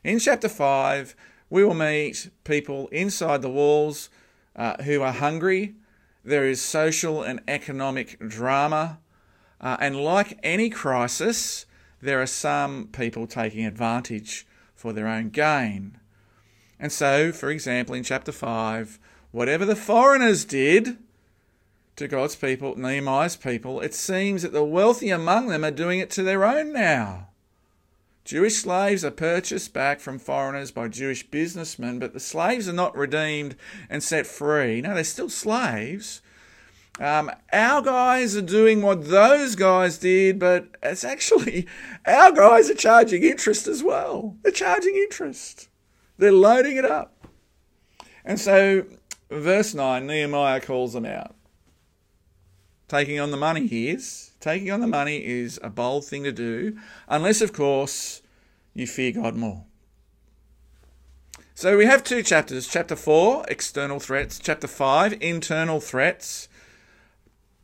In 0.05 0.19
chapter 0.19 0.51
5, 0.51 1.17
we 1.49 1.65
will 1.65 1.73
meet 1.73 2.29
people 2.45 2.89
inside 2.89 3.41
the 3.41 3.49
walls 3.49 4.11
uh, 4.55 4.83
who 4.83 5.01
are 5.01 5.13
hungry. 5.15 5.77
There 6.23 6.45
is 6.45 6.61
social 6.61 7.23
and 7.23 7.41
economic 7.49 8.19
drama. 8.19 8.99
Uh, 9.61 9.77
and 9.81 9.97
like 9.97 10.39
any 10.43 10.71
crisis, 10.71 11.67
there 12.01 12.23
are 12.23 12.27
some 12.27 12.89
people 12.93 13.27
taking 13.27 13.65
advantage 13.65 14.47
for 14.75 14.93
their 14.93 15.09
own 15.09 15.31
gain. 15.31 15.99
And 16.79 16.93
so, 16.93 17.33
for 17.33 17.51
example, 17.51 17.95
in 17.95 18.05
chapter 18.05 18.31
5, 18.31 18.99
whatever 19.33 19.65
the 19.65 19.77
foreigners 19.77 20.45
did 20.45 20.99
to 21.97 22.07
God's 22.07 22.37
people, 22.37 22.77
Nehemiah's 22.77 23.35
people, 23.35 23.81
it 23.81 23.95
seems 23.95 24.43
that 24.43 24.53
the 24.53 24.65
wealthy 24.65 25.11
among 25.11 25.49
them 25.49 25.65
are 25.65 25.73
doing 25.73 25.99
it 25.99 26.11
to 26.11 26.23
their 26.23 26.45
own 26.45 26.73
now. 26.73 27.29
Jewish 28.25 28.57
slaves 28.57 29.05
are 29.05 29.11
purchased 29.11 29.73
back 29.73 30.01
from 30.01 30.19
foreigners 30.19 30.71
by 30.71 30.87
Jewish 30.87 31.29
businessmen, 31.29 31.99
but 31.99 32.13
the 32.13 32.21
slaves 32.21 32.69
are 32.69 32.75
not 32.75 32.95
redeemed 32.95 33.57
and 33.89 34.03
set 34.03 34.27
free. 34.27 34.83
No, 34.83 34.95
they're 34.95 35.03
still 35.03 35.31
slaves. 35.31 36.21
Um, 37.01 37.31
our 37.53 37.81
guys 37.81 38.37
are 38.37 38.43
doing 38.43 38.83
what 38.83 39.09
those 39.09 39.55
guys 39.55 39.99
did, 39.99 40.39
but 40.39 40.69
it's 40.83 41.05
actually 41.05 41.67
our 42.07 42.33
guys 42.33 42.69
are 42.69 42.75
charging 42.75 43.23
interest 43.23 43.69
as 43.69 43.83
well. 43.83 44.37
They're 44.43 44.53
charging 44.53 44.97
interest, 44.97 45.69
they're 46.17 46.33
loading 46.33 46.77
it 46.77 46.85
up. 46.85 47.27
And 48.25 48.39
so, 48.39 48.85
verse 49.31 49.75
9, 49.75 50.07
Nehemiah 50.07 50.61
calls 50.61 50.93
them 50.93 51.07
out. 51.07 51.35
Taking 52.89 53.21
on 53.21 53.31
the 53.31 53.37
money 53.37 53.67
he 53.67 53.89
is. 53.89 54.33
Taking 54.41 54.71
on 54.71 54.81
the 54.81 54.87
money 54.87 55.25
is 55.25 55.59
a 55.63 55.71
bold 55.71 56.05
thing 56.05 56.25
to 56.25 56.33
do, 56.33 56.79
unless, 57.09 57.41
of 57.41 57.53
course, 57.53 58.23
you 58.75 58.87
fear 58.87 59.13
God 59.13 59.35
more. 59.35 59.65
So 61.55 61.77
we 61.77 61.87
have 61.87 62.05
two 62.05 62.23
chapters. 62.23 62.69
Chapter 62.69 62.95
4, 62.95 63.47
external 63.49 63.99
threats. 63.99 64.39
Chapter 64.39 64.69
5, 64.69 65.21
internal 65.21 65.81
threats. 65.81 66.49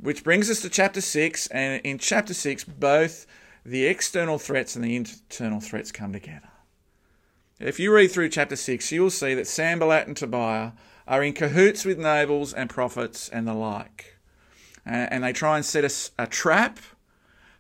Which 0.05 0.23
brings 0.23 0.51
us 0.51 0.63
to 0.63 0.69
chapter 0.69 1.01
6. 1.01 1.47
And 1.49 1.81
in 1.85 1.99
chapter 1.99 2.35
6, 2.35 2.65
both 2.65 3.27
the 3.65 3.87
external 3.87 4.39
threats 4.39 4.77
and 4.77 4.85
the 4.85 4.97
internal 4.97 5.61
threats 5.61 5.91
come 5.91 6.13
together. 6.13 6.51
If 7.59 7.81
you 7.81 7.95
read 7.95 8.09
through 8.13 8.29
chapter 8.29 8.57
6, 8.57 8.93
you 8.93 9.03
will 9.03 9.11
see 9.11 9.35
that 9.35 9.47
Sanballat 9.47 10.07
and 10.07 10.17
Tobiah 10.17 10.73
are 11.09 11.23
in 11.23 11.33
cahoots 11.33 11.85
with 11.85 11.99
nobles 11.99 12.53
and 12.53 12.71
prophets 12.71 13.29
and 13.29 13.47
the 13.47 13.55
like 13.55 14.15
and 14.87 15.25
they 15.25 15.33
try 15.33 15.57
and 15.57 15.65
set 15.65 15.85
a, 15.85 16.23
a, 16.23 16.27
trap. 16.27 16.79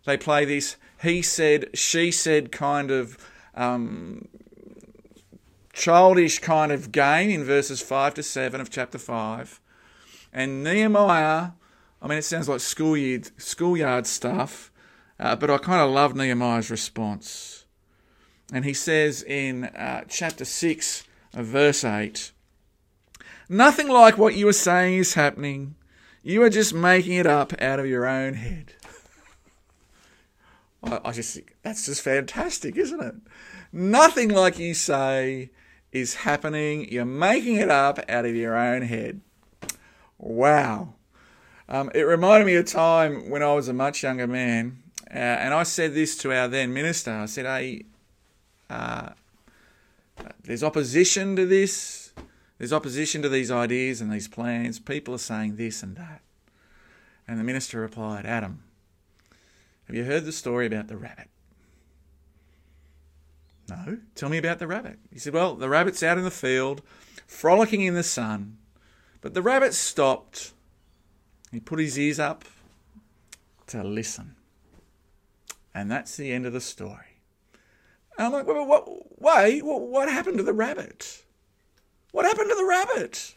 They 0.05 0.17
play 0.17 0.45
this 0.45 0.77
he 1.03 1.21
said, 1.23 1.77
she 1.77 2.11
said 2.11 2.51
kind 2.51 2.91
of 2.91 3.19
um, 3.55 4.29
childish 5.73 6.39
kind 6.39 6.73
of 6.73 6.93
game 6.93 7.29
in 7.29 7.45
verses 7.45 7.83
5 7.83 8.15
to 8.15 8.23
7 8.23 8.59
of 8.61 8.71
chapter 8.71 8.97
5. 8.97 9.61
And 10.33 10.65
Nehemiah, 10.65 11.51
I 12.05 12.07
mean, 12.07 12.19
it 12.19 12.25
sounds 12.25 12.51
like 12.51 12.61
schoolyard, 12.61 13.31
schoolyard 13.41 14.07
stuff, 14.07 14.71
uh, 15.19 15.37
but 15.37 15.49
I 15.51 15.57
kind 15.57 15.81
of 15.81 15.91
love 15.91 16.15
Nehemiah's 16.15 16.71
response. 16.71 17.65
And 18.53 18.67
he 18.67 18.75
says 18.75 19.23
in 19.23 19.65
uh, 19.65 20.05
chapter 20.07 20.45
6, 20.45 21.05
verse 21.33 21.83
8, 21.83 22.31
Nothing 23.49 23.89
like 23.89 24.19
what 24.19 24.35
you 24.35 24.47
are 24.49 24.53
saying 24.53 24.99
is 24.99 25.15
happening. 25.15 25.77
You 26.23 26.43
are 26.43 26.51
just 26.51 26.75
making 26.75 27.15
it 27.15 27.27
up 27.27 27.55
out 27.59 27.81
of 27.81 27.87
your 27.87 28.05
own 28.05 28.35
head. 28.35 28.75
I, 30.85 31.01
I 31.07 31.13
just 31.13 31.35
think 31.35 31.57
that's 31.63 31.87
just 31.87 32.03
fantastic, 32.03 32.77
isn't 32.77 33.03
it? 33.03 33.15
Nothing 33.73 34.29
like 34.29 34.59
you 34.59 34.75
say 34.75 35.53
is 35.91 36.17
happening. 36.17 36.87
You're 36.93 37.07
making 37.07 37.57
it 37.57 37.71
up 37.71 37.99
out 38.11 38.27
of 38.27 38.35
your 38.35 38.59
own 38.59 38.83
head. 38.83 39.23
Wow. 40.19 40.94
Um, 41.69 41.91
it 41.95 42.03
reminded 42.03 42.47
me 42.47 42.55
of 42.57 42.65
a 42.65 42.69
time 42.69 43.31
when 43.31 43.43
I 43.43 43.55
was 43.55 43.69
a 43.69 43.73
much 43.73 44.03
younger 44.03 44.27
man, 44.27 44.83
uh, 45.11 45.17
and 45.17 45.55
I 45.55 45.63
said 45.63 45.95
this 45.95 46.17
to 46.19 46.33
our 46.33 46.49
then 46.49 46.75
minister. 46.75 47.13
I 47.13 47.27
said, 47.27 47.47
"Hey, 47.47 47.85
uh, 48.69 49.11
there's 50.43 50.63
opposition 50.63 51.37
to 51.37 51.47
this. 51.47 52.13
There's 52.59 52.73
opposition 52.73 53.23
to 53.23 53.29
these 53.29 53.51
ideas 53.51 54.01
and 54.01 54.13
these 54.13 54.29
plans. 54.29 54.79
People 54.79 55.15
are 55.15 55.19
saying 55.19 55.57
this 55.57 55.83
and 55.83 55.97
that. 55.97 56.21
And 57.27 57.39
the 57.39 57.45
minister 57.45 57.81
replied, 57.81 58.27
Adam, 58.27 58.63
have 59.87 59.97
you 59.97 60.05
heard 60.05 60.25
the 60.25 60.33
story 60.33 60.67
about 60.67 60.89
the 60.89 60.97
rabbit? 60.97 61.29
No. 63.69 63.99
Tell 64.15 64.29
me 64.29 64.39
about 64.39 64.59
the 64.59 64.67
rabbit. 64.67 64.99
He 65.11 65.19
said, 65.19 65.33
Well, 65.33 65.55
the 65.55 65.71
rabbit's 65.71 66.03
out 66.03 66.19
in 66.19 66.25
the 66.25 66.31
field, 66.31 66.83
frolicking 67.27 67.81
in 67.81 67.95
the 67.95 68.03
sun. 68.03 68.59
But 69.21 69.33
the 69.33 69.43
rabbit 69.43 69.73
stopped. 69.73 70.53
He 71.55 71.61
put 71.61 71.79
his 71.79 71.97
ears 71.97 72.19
up 72.19 72.45
to 73.69 73.85
listen. 73.85 74.35
And 75.73 75.89
that's 75.89 76.17
the 76.17 76.33
end 76.33 76.47
of 76.47 76.53
the 76.53 76.61
story. 76.61 77.21
And 78.19 78.27
I'm 78.27 78.33
like, 78.33 78.45
well, 78.49 78.67
what, 78.67 78.89
why? 79.21 79.61
What 79.61 80.09
happened 80.09 80.39
to 80.39 80.43
the 80.43 80.53
rabbit? 80.53 81.23
What 82.11 82.25
happened 82.25 82.51
to 82.51 82.57
the 82.57 82.65
rabbit? 82.65 83.37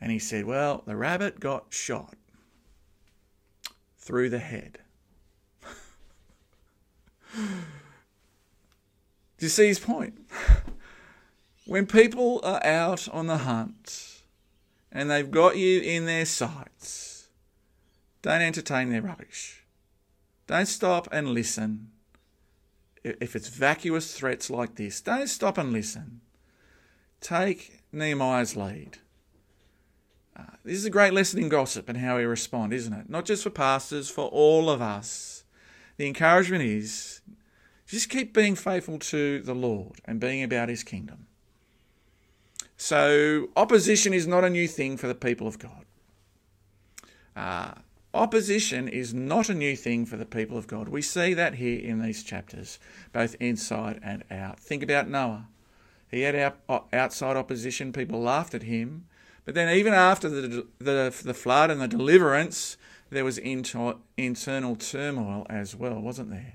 And 0.00 0.10
he 0.10 0.18
said, 0.18 0.46
Well, 0.46 0.82
the 0.84 0.96
rabbit 0.96 1.38
got 1.38 1.66
shot 1.70 2.14
through 3.96 4.30
the 4.30 4.40
head. 4.40 4.78
Do 7.36 7.40
you 9.38 9.48
see 9.48 9.68
his 9.68 9.78
point? 9.78 10.28
when 11.66 11.86
people 11.86 12.40
are 12.42 12.64
out 12.64 13.08
on 13.10 13.28
the 13.28 13.38
hunt 13.38 14.09
and 14.92 15.10
they've 15.10 15.30
got 15.30 15.56
you 15.56 15.80
in 15.80 16.06
their 16.06 16.24
sights, 16.24 17.28
don't 18.22 18.42
entertain 18.42 18.90
their 18.90 19.02
rubbish. 19.02 19.64
Don't 20.46 20.66
stop 20.66 21.08
and 21.12 21.28
listen. 21.28 21.90
If 23.04 23.34
it's 23.36 23.48
vacuous 23.48 24.14
threats 24.14 24.50
like 24.50 24.74
this, 24.74 25.00
don't 25.00 25.28
stop 25.28 25.56
and 25.56 25.72
listen. 25.72 26.20
Take 27.20 27.82
Nehemiah's 27.92 28.56
lead. 28.56 28.98
Uh, 30.36 30.54
this 30.64 30.76
is 30.76 30.84
a 30.84 30.90
great 30.90 31.12
lesson 31.12 31.40
in 31.40 31.48
gossip 31.48 31.88
and 31.88 31.98
how 31.98 32.16
we 32.16 32.24
respond, 32.24 32.72
isn't 32.72 32.92
it? 32.92 33.10
Not 33.10 33.24
just 33.24 33.42
for 33.42 33.50
pastors, 33.50 34.10
for 34.10 34.26
all 34.28 34.68
of 34.70 34.80
us. 34.82 35.44
The 35.96 36.06
encouragement 36.06 36.62
is 36.62 37.20
just 37.86 38.08
keep 38.08 38.32
being 38.32 38.54
faithful 38.54 38.98
to 38.98 39.42
the 39.42 39.54
Lord 39.54 40.00
and 40.04 40.20
being 40.20 40.42
about 40.42 40.68
his 40.68 40.82
kingdom. 40.82 41.26
So, 42.82 43.50
opposition 43.56 44.14
is 44.14 44.26
not 44.26 44.42
a 44.42 44.48
new 44.48 44.66
thing 44.66 44.96
for 44.96 45.06
the 45.06 45.14
people 45.14 45.46
of 45.46 45.58
God. 45.58 45.84
Uh, 47.36 47.72
opposition 48.14 48.88
is 48.88 49.12
not 49.12 49.50
a 49.50 49.54
new 49.54 49.76
thing 49.76 50.06
for 50.06 50.16
the 50.16 50.24
people 50.24 50.56
of 50.56 50.66
God. 50.66 50.88
We 50.88 51.02
see 51.02 51.34
that 51.34 51.56
here 51.56 51.78
in 51.78 52.00
these 52.00 52.22
chapters, 52.22 52.78
both 53.12 53.36
inside 53.38 54.00
and 54.02 54.24
out. 54.30 54.58
Think 54.58 54.82
about 54.82 55.10
Noah. 55.10 55.46
He 56.10 56.22
had 56.22 56.54
outside 56.90 57.36
opposition. 57.36 57.92
People 57.92 58.22
laughed 58.22 58.54
at 58.54 58.62
him. 58.62 59.04
But 59.44 59.54
then, 59.54 59.76
even 59.76 59.92
after 59.92 60.30
the, 60.30 60.66
the, 60.78 61.14
the 61.22 61.34
flood 61.34 61.70
and 61.70 61.82
the 61.82 61.86
deliverance, 61.86 62.78
there 63.10 63.26
was 63.26 63.36
inter, 63.36 63.96
internal 64.16 64.74
turmoil 64.74 65.46
as 65.50 65.76
well, 65.76 66.00
wasn't 66.00 66.30
there? 66.30 66.54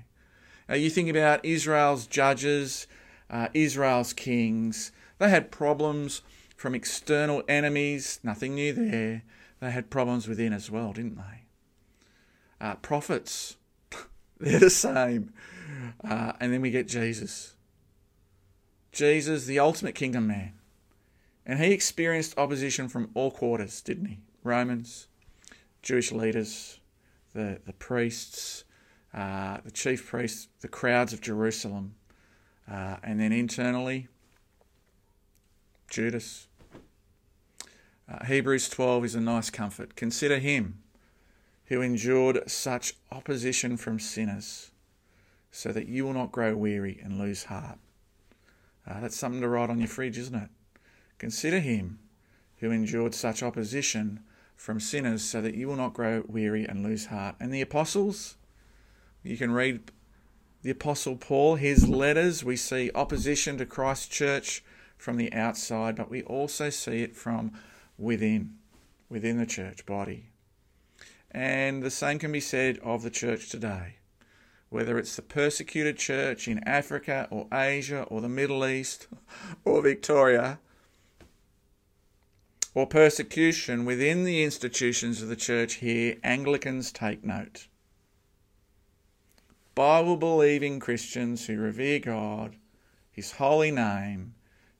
Uh, 0.68 0.74
you 0.74 0.90
think 0.90 1.08
about 1.08 1.44
Israel's 1.44 2.08
judges, 2.08 2.88
uh, 3.30 3.46
Israel's 3.54 4.12
kings. 4.12 4.90
They 5.18 5.30
had 5.30 5.50
problems 5.50 6.22
from 6.56 6.74
external 6.74 7.42
enemies, 7.48 8.20
nothing 8.22 8.54
new 8.54 8.72
there. 8.72 9.22
They 9.60 9.70
had 9.70 9.90
problems 9.90 10.28
within 10.28 10.52
as 10.52 10.70
well, 10.70 10.92
didn't 10.92 11.16
they? 11.16 11.44
Uh, 12.60 12.76
prophets, 12.76 13.56
they're 14.38 14.58
the 14.58 14.70
same. 14.70 15.32
Uh, 16.02 16.32
and 16.40 16.52
then 16.52 16.60
we 16.60 16.70
get 16.70 16.88
Jesus. 16.88 17.54
Jesus, 18.92 19.44
the 19.44 19.58
ultimate 19.58 19.94
kingdom 19.94 20.26
man. 20.26 20.54
And 21.44 21.60
he 21.60 21.72
experienced 21.72 22.36
opposition 22.38 22.88
from 22.88 23.10
all 23.14 23.30
quarters, 23.30 23.80
didn't 23.80 24.06
he? 24.06 24.18
Romans, 24.42 25.06
Jewish 25.82 26.10
leaders, 26.10 26.80
the, 27.34 27.60
the 27.64 27.72
priests, 27.72 28.64
uh, 29.14 29.58
the 29.64 29.70
chief 29.70 30.06
priests, 30.06 30.48
the 30.60 30.68
crowds 30.68 31.12
of 31.12 31.20
Jerusalem, 31.20 31.94
uh, 32.70 32.96
and 33.02 33.20
then 33.20 33.32
internally, 33.32 34.08
Judas. 35.88 36.48
Uh, 38.08 38.24
Hebrews 38.24 38.68
12 38.68 39.04
is 39.04 39.14
a 39.14 39.20
nice 39.20 39.50
comfort. 39.50 39.96
Consider 39.96 40.38
him 40.38 40.82
who 41.66 41.82
endured 41.82 42.48
such 42.48 42.94
opposition 43.10 43.76
from 43.76 43.98
sinners, 43.98 44.70
so 45.50 45.72
that 45.72 45.88
you 45.88 46.04
will 46.04 46.12
not 46.12 46.30
grow 46.30 46.54
weary 46.56 47.00
and 47.02 47.18
lose 47.18 47.44
heart. 47.44 47.78
Uh, 48.86 49.00
that's 49.00 49.16
something 49.16 49.40
to 49.40 49.48
write 49.48 49.70
on 49.70 49.80
your 49.80 49.88
fridge, 49.88 50.18
isn't 50.18 50.34
it? 50.34 50.50
Consider 51.18 51.58
him 51.58 51.98
who 52.58 52.70
endured 52.70 53.14
such 53.14 53.42
opposition 53.42 54.20
from 54.54 54.80
sinners 54.80 55.22
so 55.22 55.40
that 55.40 55.54
you 55.54 55.66
will 55.66 55.76
not 55.76 55.92
grow 55.92 56.22
weary 56.28 56.64
and 56.64 56.82
lose 56.82 57.06
heart. 57.06 57.34
And 57.40 57.52
the 57.52 57.60
apostles, 57.60 58.36
you 59.22 59.36
can 59.36 59.50
read 59.50 59.90
the 60.62 60.70
Apostle 60.70 61.16
Paul, 61.16 61.56
his 61.56 61.88
letters. 61.88 62.42
We 62.42 62.56
see 62.56 62.90
opposition 62.94 63.58
to 63.58 63.66
Christ's 63.66 64.08
church 64.08 64.64
from 64.96 65.16
the 65.16 65.32
outside, 65.32 65.96
but 65.96 66.10
we 66.10 66.22
also 66.22 66.70
see 66.70 67.02
it 67.02 67.16
from 67.16 67.52
within, 67.98 68.56
within 69.08 69.38
the 69.38 69.46
church 69.46 69.86
body. 69.86 70.30
And 71.30 71.82
the 71.82 71.90
same 71.90 72.18
can 72.18 72.32
be 72.32 72.40
said 72.40 72.78
of 72.78 73.02
the 73.02 73.10
church 73.10 73.48
today 73.48 73.96
whether 74.68 74.98
it's 74.98 75.16
the 75.16 75.22
persecuted 75.22 75.96
church 75.96 76.48
in 76.48 76.58
Africa 76.68 77.28
or 77.30 77.46
Asia 77.52 78.02
or 78.04 78.20
the 78.20 78.28
Middle 78.28 78.66
East 78.66 79.06
or 79.64 79.82
Victoria, 79.82 80.58
or 82.74 82.86
persecution 82.86 83.86
within 83.86 84.24
the 84.24 84.42
institutions 84.42 85.22
of 85.22 85.28
the 85.28 85.36
church 85.36 85.74
here, 85.74 86.16
Anglicans 86.22 86.92
take 86.92 87.24
note. 87.24 87.68
Bible 89.74 90.16
believing 90.16 90.78
Christians 90.78 91.46
who 91.46 91.58
revere 91.58 91.98
God, 92.00 92.56
His 93.10 93.32
holy 93.32 93.70
name, 93.70 94.34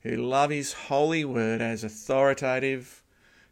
who 0.07 0.17
love 0.17 0.51
His 0.51 0.73
holy 0.73 1.25
word 1.25 1.61
as 1.61 1.83
authoritative, 1.83 3.03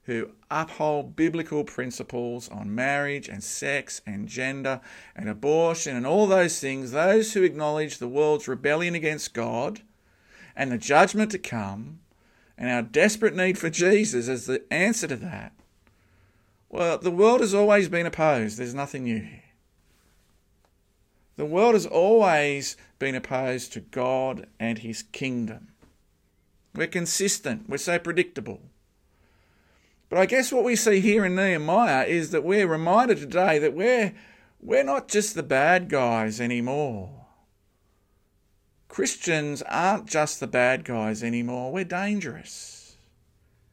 who 0.05 0.31
uphold 0.51 1.17
biblical 1.17 1.65
principles 1.65 2.49
on 2.49 2.73
marriage 2.73 3.29
and 3.29 3.43
sex 3.43 4.01
and 4.07 4.29
gender 4.29 4.81
and 5.17 5.29
abortion 5.29 5.97
and 5.97 6.07
all 6.07 6.29
those 6.29 6.61
things, 6.61 6.93
those 6.93 7.33
who 7.33 7.43
acknowledge 7.43 7.99
the 7.99 8.07
world's 8.07 8.47
rebellion 8.47 8.95
against 8.95 9.35
God 9.35 9.81
and 10.55 10.71
the 10.71 10.79
judgment 10.79 11.33
to 11.33 11.39
come 11.39 11.99
and 12.57 12.71
our 12.71 12.83
desperate 12.83 13.35
need 13.35 13.59
for 13.59 13.69
Jesus 13.69 14.29
as 14.29 14.47
the 14.47 14.63
answer 14.73 15.09
to 15.09 15.17
that. 15.17 15.53
Well, 16.69 16.99
the 16.99 17.11
world 17.11 17.41
has 17.41 17.55
always 17.55 17.89
been 17.89 18.07
opposed. 18.07 18.59
There's 18.59 18.75
nothing 18.75 19.05
new 19.05 19.21
here. 19.21 19.43
The 21.37 21.47
world 21.47 21.75
has 21.75 21.87
always 21.87 22.77
been 23.01 23.17
opposed 23.17 23.73
to 23.73 23.81
God 23.81 24.47
and 24.61 24.79
His 24.79 25.03
kingdom. 25.03 25.74
We're 26.75 26.87
consistent, 26.89 27.69
we're 27.69 27.79
so 27.79 27.99
predictable. 27.99 28.61
But 30.09 30.19
I 30.19 30.27
guess 30.27 30.53
what 30.53 30.65
we 30.65 30.77
see 30.77 31.01
here 31.01 31.25
in 31.25 31.35
Nehemiah 31.35 32.05
is 32.05 32.31
that 32.31 32.45
we're 32.45 32.67
reminded 32.67 33.19
today 33.19 33.59
that 33.59 33.75
we're, 33.75 34.13
we're 34.61 34.85
not 34.85 35.09
just 35.09 35.35
the 35.35 35.43
bad 35.43 35.89
guys 35.89 36.41
anymore. 36.41 37.27
Christians 38.89 39.63
aren't 39.63 40.07
just 40.07 40.41
the 40.41 40.47
bad 40.47 40.85
guys 40.85 41.23
anymore, 41.23 41.73
we're 41.73 41.85
dangerous. 41.85 42.97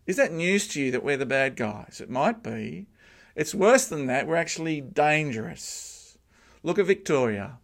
Is 0.07 0.17
that 0.17 0.33
news 0.33 0.67
to 0.69 0.81
you 0.81 0.91
that 0.91 1.03
we're 1.03 1.17
the 1.17 1.25
bad 1.25 1.55
guys? 1.55 2.01
It 2.01 2.09
might 2.09 2.41
be. 2.41 2.87
It's 3.35 3.55
worse 3.55 3.85
than 3.85 4.07
that, 4.07 4.27
we're 4.27 4.35
actually 4.35 4.81
dangerous. 4.81 6.17
Look 6.63 6.79
at 6.79 6.85
Victoria. 6.85 7.59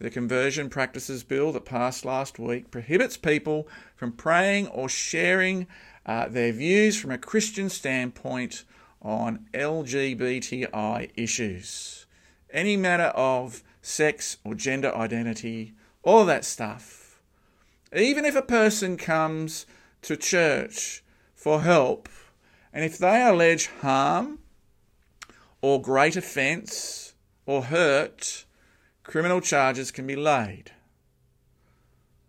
The 0.00 0.08
Conversion 0.08 0.70
Practices 0.70 1.24
Bill 1.24 1.52
that 1.52 1.66
passed 1.66 2.06
last 2.06 2.38
week 2.38 2.70
prohibits 2.70 3.18
people 3.18 3.68
from 3.94 4.12
praying 4.12 4.68
or 4.68 4.88
sharing 4.88 5.66
uh, 6.06 6.26
their 6.26 6.52
views 6.52 6.98
from 6.98 7.10
a 7.10 7.18
Christian 7.18 7.68
standpoint 7.68 8.64
on 9.02 9.46
LGBTI 9.52 11.10
issues. 11.14 12.06
Any 12.50 12.78
matter 12.78 13.12
of 13.14 13.62
sex 13.82 14.38
or 14.42 14.54
gender 14.54 14.94
identity, 14.96 15.74
all 16.02 16.24
that 16.24 16.46
stuff. 16.46 17.20
Even 17.94 18.24
if 18.24 18.34
a 18.34 18.40
person 18.40 18.96
comes 18.96 19.66
to 20.00 20.16
church 20.16 21.04
for 21.34 21.60
help, 21.60 22.08
and 22.72 22.86
if 22.86 22.96
they 22.96 23.22
allege 23.22 23.66
harm 23.82 24.38
or 25.60 25.82
great 25.82 26.16
offence 26.16 27.12
or 27.44 27.64
hurt, 27.64 28.46
criminal 29.10 29.40
charges 29.40 29.90
can 29.90 30.06
be 30.06 30.14
laid. 30.14 30.70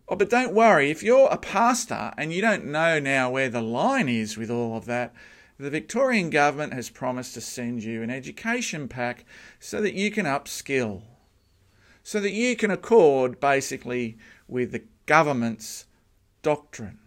Oh, 0.09 0.15
but 0.15 0.31
don't 0.31 0.51
worry, 0.51 0.89
if 0.89 1.03
you're 1.03 1.29
a 1.29 1.37
pastor 1.37 2.11
and 2.17 2.33
you 2.33 2.41
don't 2.41 2.65
know 2.65 2.99
now 2.99 3.29
where 3.29 3.49
the 3.49 3.61
line 3.61 4.09
is 4.09 4.35
with 4.35 4.49
all 4.49 4.75
of 4.75 4.85
that, 4.85 5.13
the 5.59 5.69
Victorian 5.69 6.31
government 6.31 6.73
has 6.73 6.89
promised 6.89 7.35
to 7.35 7.41
send 7.41 7.83
you 7.83 8.01
an 8.01 8.09
education 8.09 8.87
pack 8.87 9.25
so 9.59 9.79
that 9.79 9.93
you 9.93 10.09
can 10.09 10.25
upskill, 10.25 11.03
so 12.01 12.19
that 12.19 12.31
you 12.31 12.55
can 12.55 12.71
accord 12.71 13.39
basically 13.39 14.17
with 14.47 14.71
the 14.71 14.81
government's 15.05 15.85
doctrine. 16.41 16.97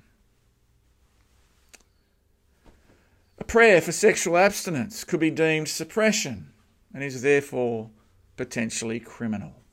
A 3.39 3.45
prayer 3.45 3.81
for 3.81 3.91
sexual 3.91 4.37
abstinence 4.37 5.03
could 5.03 5.19
be 5.19 5.33
deemed 5.33 5.67
suppression 5.67 6.53
and 6.95 7.03
is 7.03 7.23
therefore 7.23 7.91
potentially 8.37 9.01
criminal 9.01 9.64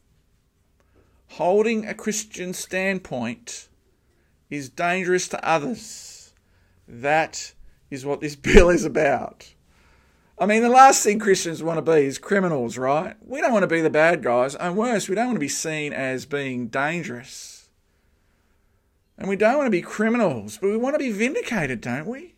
holding 1.31 1.85
a 1.85 1.93
Christian 1.93 2.53
standpoint 2.53 3.69
is 4.50 4.69
dangerous 4.69 5.29
to 5.29 5.47
others. 5.47 6.33
That 6.88 7.53
is 7.89 8.06
what 8.06 8.19
this 8.19 8.36
bill 8.47 8.69
is 8.69 8.84
about. 8.84 9.53
I 10.38 10.45
mean, 10.45 10.62
the 10.63 10.69
last 10.69 11.03
thing 11.03 11.19
Christians 11.19 11.62
want 11.62 11.77
to 11.77 11.93
be 11.93 12.06
is 12.06 12.17
criminals, 12.17 12.77
right? 12.77 13.15
We 13.21 13.41
don't 13.41 13.53
want 13.53 13.63
to 13.63 13.67
be 13.67 13.82
the 13.82 13.89
bad 13.89 14.23
guys, 14.23 14.56
and 14.56 14.75
worse, 14.75 15.08
we 15.08 15.15
don't 15.15 15.27
want 15.27 15.36
to 15.36 15.39
be 15.41 15.47
seen 15.47 15.93
as 15.93 16.25
being 16.25 16.67
dangerous. 16.67 17.69
And 19.17 19.29
we 19.29 19.36
don't 19.36 19.58
want 19.58 19.67
to 19.67 19.71
be 19.71 19.84
criminals, 19.84 20.58
but 20.58 20.71
we 20.71 20.77
want 20.77 20.95
to 20.95 20.99
be 20.99 21.12
vindicated, 21.12 21.79
don't 21.79 22.08
we? 22.08 22.34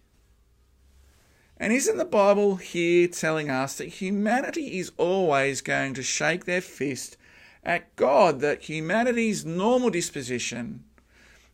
And 1.57 1.71
isn't 1.71 1.97
the 1.97 2.03
Bible 2.03 2.57
here 2.57 3.07
telling 3.07 3.49
us 3.49 3.77
that 3.77 3.87
humanity 3.87 4.79
is 4.79 4.91
always 4.97 5.61
going 5.61 5.93
to 5.93 6.03
shake 6.03 6.43
their 6.43 6.59
fist 6.59 7.15
at 7.63 7.95
God 7.95 8.39
that 8.41 8.63
humanity's 8.63 9.45
normal 9.45 9.89
disposition 9.89 10.83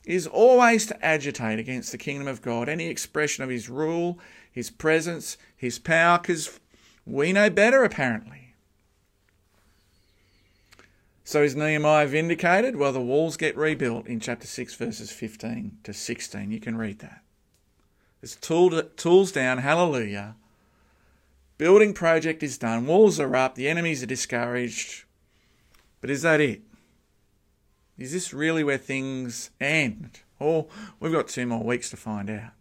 is 0.06 0.26
always 0.26 0.88
to 0.88 1.06
agitate 1.06 1.60
against 1.60 1.92
the 1.92 1.98
kingdom 1.98 2.28
of 2.28 2.42
God, 2.42 2.68
any 2.68 2.88
expression 2.88 3.44
of 3.44 3.50
his 3.50 3.70
rule, 3.70 4.18
his 4.52 4.70
presence, 4.70 5.38
his 5.56 5.78
power, 5.78 6.18
because 6.18 6.60
we 7.06 7.32
know 7.32 7.50
better 7.50 7.84
apparently. 7.84 8.54
So 11.24 11.44
is 11.44 11.56
Nehemiah 11.56 12.08
vindicated? 12.08 12.76
Well, 12.76 12.92
the 12.92 13.00
walls 13.00 13.38
get 13.38 13.56
rebuilt 13.56 14.08
in 14.08 14.20
chapter 14.20 14.48
6, 14.48 14.74
verses 14.74 15.12
15 15.12 15.78
to 15.84 15.94
16. 15.94 16.50
You 16.50 16.60
can 16.60 16.76
read 16.76 17.00
that. 17.00 17.22
There's 18.20 18.36
tools 18.36 19.32
down, 19.32 19.60
hallelujah. 19.60 20.36
Building 21.60 21.94
project 21.94 22.42
is 22.42 22.58
done, 22.58 22.88
walls 22.88 23.20
are 23.20 23.36
up, 23.36 23.54
the 23.54 23.68
enemies 23.68 24.02
are 24.02 24.08
discouraged, 24.08 25.04
but 26.02 26.10
is 26.10 26.22
that 26.22 26.42
it? 26.42 26.62
Is 27.98 28.12
this 28.14 28.34
really 28.34 28.64
where 28.64 28.78
things 28.78 29.52
end? 29.60 30.22
Or 30.40 30.68
we've 31.00 31.12
got 31.12 31.28
two 31.28 31.46
more 31.46 31.64
weeks 31.64 31.90
to 31.90 31.98
find 31.98 32.30
out. 32.30 32.52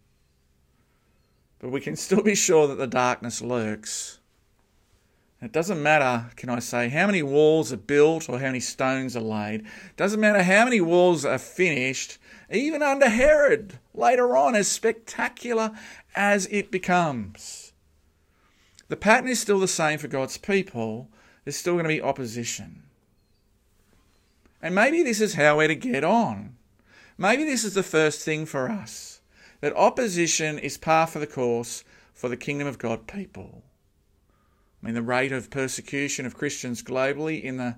But 1.59 1.71
we 1.71 1.81
can 1.81 1.95
still 1.95 2.21
be 2.23 2.35
sure 2.35 2.67
that 2.67 2.77
the 2.77 2.87
darkness 2.87 3.41
lurks. 3.41 4.19
It 5.41 5.53
doesn't 5.53 5.81
matter, 5.81 6.31
can 6.35 6.49
I 6.49 6.59
say, 6.59 6.89
how 6.89 7.05
many 7.05 7.23
walls 7.23 7.71
are 7.71 7.77
built 7.77 8.27
or 8.27 8.39
how 8.39 8.47
many 8.47 8.59
stones 8.59 9.15
are 9.15 9.21
laid. 9.21 9.61
It 9.61 9.95
doesn't 9.95 10.19
matter 10.19 10.43
how 10.43 10.65
many 10.65 10.81
walls 10.81 11.23
are 11.23 11.37
finished, 11.37 12.17
even 12.51 12.81
under 12.81 13.07
Herod, 13.07 13.79
later 13.93 14.35
on, 14.35 14.53
as 14.55 14.67
spectacular 14.67 15.71
as 16.13 16.47
it 16.51 16.71
becomes. 16.71 17.71
The 18.89 18.97
pattern 18.97 19.29
is 19.29 19.39
still 19.39 19.59
the 19.59 19.67
same 19.67 19.99
for 19.99 20.09
God's 20.09 20.37
people. 20.37 21.07
There's 21.45 21.55
still 21.55 21.75
going 21.75 21.85
to 21.85 21.89
be 21.89 22.01
opposition. 22.01 22.83
And 24.61 24.75
maybe 24.75 25.03
this 25.03 25.21
is 25.21 25.35
how 25.35 25.57
we're 25.57 25.69
to 25.69 25.75
get 25.75 26.03
on. 26.03 26.55
Maybe 27.17 27.43
this 27.43 27.63
is 27.63 27.73
the 27.73 27.83
first 27.83 28.21
thing 28.21 28.45
for 28.45 28.69
us 28.69 29.21
that 29.61 29.75
opposition 29.75 30.57
is 30.57 30.77
par 30.77 31.05
for 31.05 31.19
the 31.19 31.27
course 31.27 31.83
for 32.13 32.29
the 32.29 32.37
kingdom 32.37 32.67
of 32.67 32.77
God 32.77 33.07
people. 33.07 33.63
I 34.81 34.85
mean, 34.85 34.95
the 34.95 35.01
rate 35.01 35.31
of 35.31 35.49
persecution 35.49 36.25
of 36.25 36.35
Christians 36.35 36.81
globally 36.81 37.41
in 37.41 37.57
the 37.57 37.75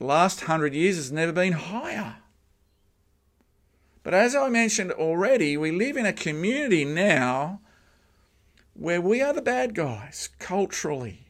last 0.00 0.42
hundred 0.42 0.74
years 0.74 0.96
has 0.96 1.12
never 1.12 1.32
been 1.32 1.52
higher. 1.52 2.16
But 4.02 4.14
as 4.14 4.36
I 4.36 4.48
mentioned 4.48 4.92
already, 4.92 5.56
we 5.56 5.70
live 5.70 5.96
in 5.96 6.06
a 6.06 6.12
community 6.12 6.84
now 6.84 7.60
where 8.74 9.00
we 9.00 9.22
are 9.22 9.32
the 9.32 9.40
bad 9.40 9.74
guys 9.74 10.28
culturally, 10.38 11.26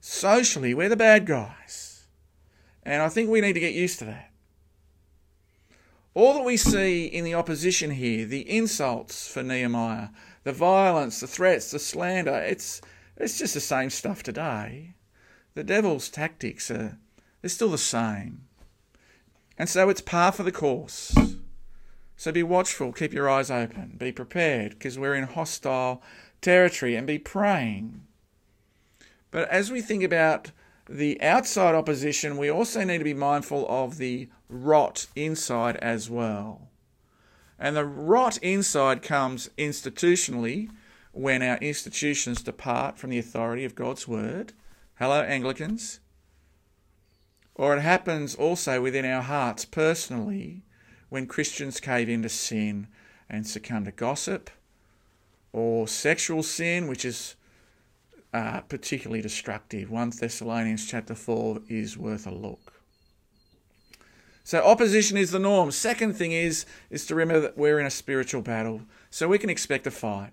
socially, 0.00 0.72
we're 0.72 0.88
the 0.88 0.96
bad 0.96 1.26
guys. 1.26 1.91
And 2.82 3.02
I 3.02 3.08
think 3.08 3.30
we 3.30 3.40
need 3.40 3.52
to 3.54 3.60
get 3.60 3.74
used 3.74 3.98
to 4.00 4.04
that. 4.06 4.30
All 6.14 6.34
that 6.34 6.44
we 6.44 6.56
see 6.56 7.06
in 7.06 7.24
the 7.24 7.34
opposition 7.34 7.92
here, 7.92 8.26
the 8.26 8.48
insults 8.48 9.32
for 9.32 9.42
Nehemiah, 9.42 10.08
the 10.44 10.52
violence, 10.52 11.20
the 11.20 11.26
threats, 11.26 11.70
the 11.70 11.78
slander, 11.78 12.34
it's, 12.34 12.82
it's 13.16 13.38
just 13.38 13.54
the 13.54 13.60
same 13.60 13.88
stuff 13.88 14.22
today. 14.22 14.94
The 15.54 15.64
devil's 15.64 16.08
tactics 16.10 16.70
are 16.70 16.98
they're 17.40 17.48
still 17.48 17.70
the 17.70 17.78
same. 17.78 18.42
And 19.58 19.68
so 19.68 19.88
it's 19.88 20.00
par 20.00 20.32
for 20.32 20.44
the 20.44 20.52
course. 20.52 21.14
So 22.16 22.30
be 22.30 22.42
watchful, 22.42 22.92
keep 22.92 23.12
your 23.12 23.28
eyes 23.28 23.50
open, 23.50 23.96
be 23.98 24.12
prepared, 24.12 24.72
because 24.72 24.98
we're 24.98 25.14
in 25.14 25.24
hostile 25.24 26.02
territory, 26.40 26.94
and 26.94 27.06
be 27.06 27.18
praying. 27.18 28.02
But 29.32 29.48
as 29.48 29.72
we 29.72 29.80
think 29.80 30.04
about 30.04 30.52
the 30.92 31.20
outside 31.22 31.74
opposition, 31.74 32.36
we 32.36 32.50
also 32.50 32.84
need 32.84 32.98
to 32.98 33.04
be 33.04 33.14
mindful 33.14 33.66
of 33.68 33.96
the 33.96 34.28
rot 34.48 35.06
inside 35.16 35.76
as 35.76 36.10
well. 36.10 36.68
And 37.58 37.76
the 37.76 37.84
rot 37.86 38.36
inside 38.38 39.02
comes 39.02 39.48
institutionally 39.56 40.68
when 41.12 41.42
our 41.42 41.56
institutions 41.58 42.42
depart 42.42 42.98
from 42.98 43.10
the 43.10 43.18
authority 43.18 43.64
of 43.64 43.74
God's 43.74 44.06
word. 44.06 44.52
Hello, 44.98 45.22
Anglicans. 45.22 46.00
Or 47.54 47.76
it 47.76 47.80
happens 47.80 48.34
also 48.34 48.82
within 48.82 49.04
our 49.04 49.22
hearts 49.22 49.64
personally 49.64 50.62
when 51.08 51.26
Christians 51.26 51.80
cave 51.80 52.08
into 52.08 52.28
sin 52.28 52.86
and 53.30 53.46
succumb 53.46 53.84
to 53.84 53.92
gossip 53.92 54.50
or 55.52 55.88
sexual 55.88 56.42
sin, 56.42 56.86
which 56.86 57.04
is 57.04 57.36
uh, 58.32 58.60
particularly 58.62 59.22
destructive. 59.22 59.90
1 59.90 60.10
Thessalonians 60.18 60.86
chapter 60.86 61.14
4 61.14 61.60
is 61.68 61.98
worth 61.98 62.26
a 62.26 62.30
look. 62.30 62.72
So 64.44 64.62
opposition 64.62 65.16
is 65.16 65.30
the 65.30 65.38
norm. 65.38 65.70
Second 65.70 66.14
thing 66.14 66.32
is 66.32 66.66
is 66.90 67.06
to 67.06 67.14
remember 67.14 67.40
that 67.40 67.56
we're 67.58 67.78
in 67.78 67.86
a 67.86 67.90
spiritual 67.90 68.42
battle, 68.42 68.82
so 69.10 69.28
we 69.28 69.38
can 69.38 69.50
expect 69.50 69.86
a 69.86 69.90
fight. 69.90 70.32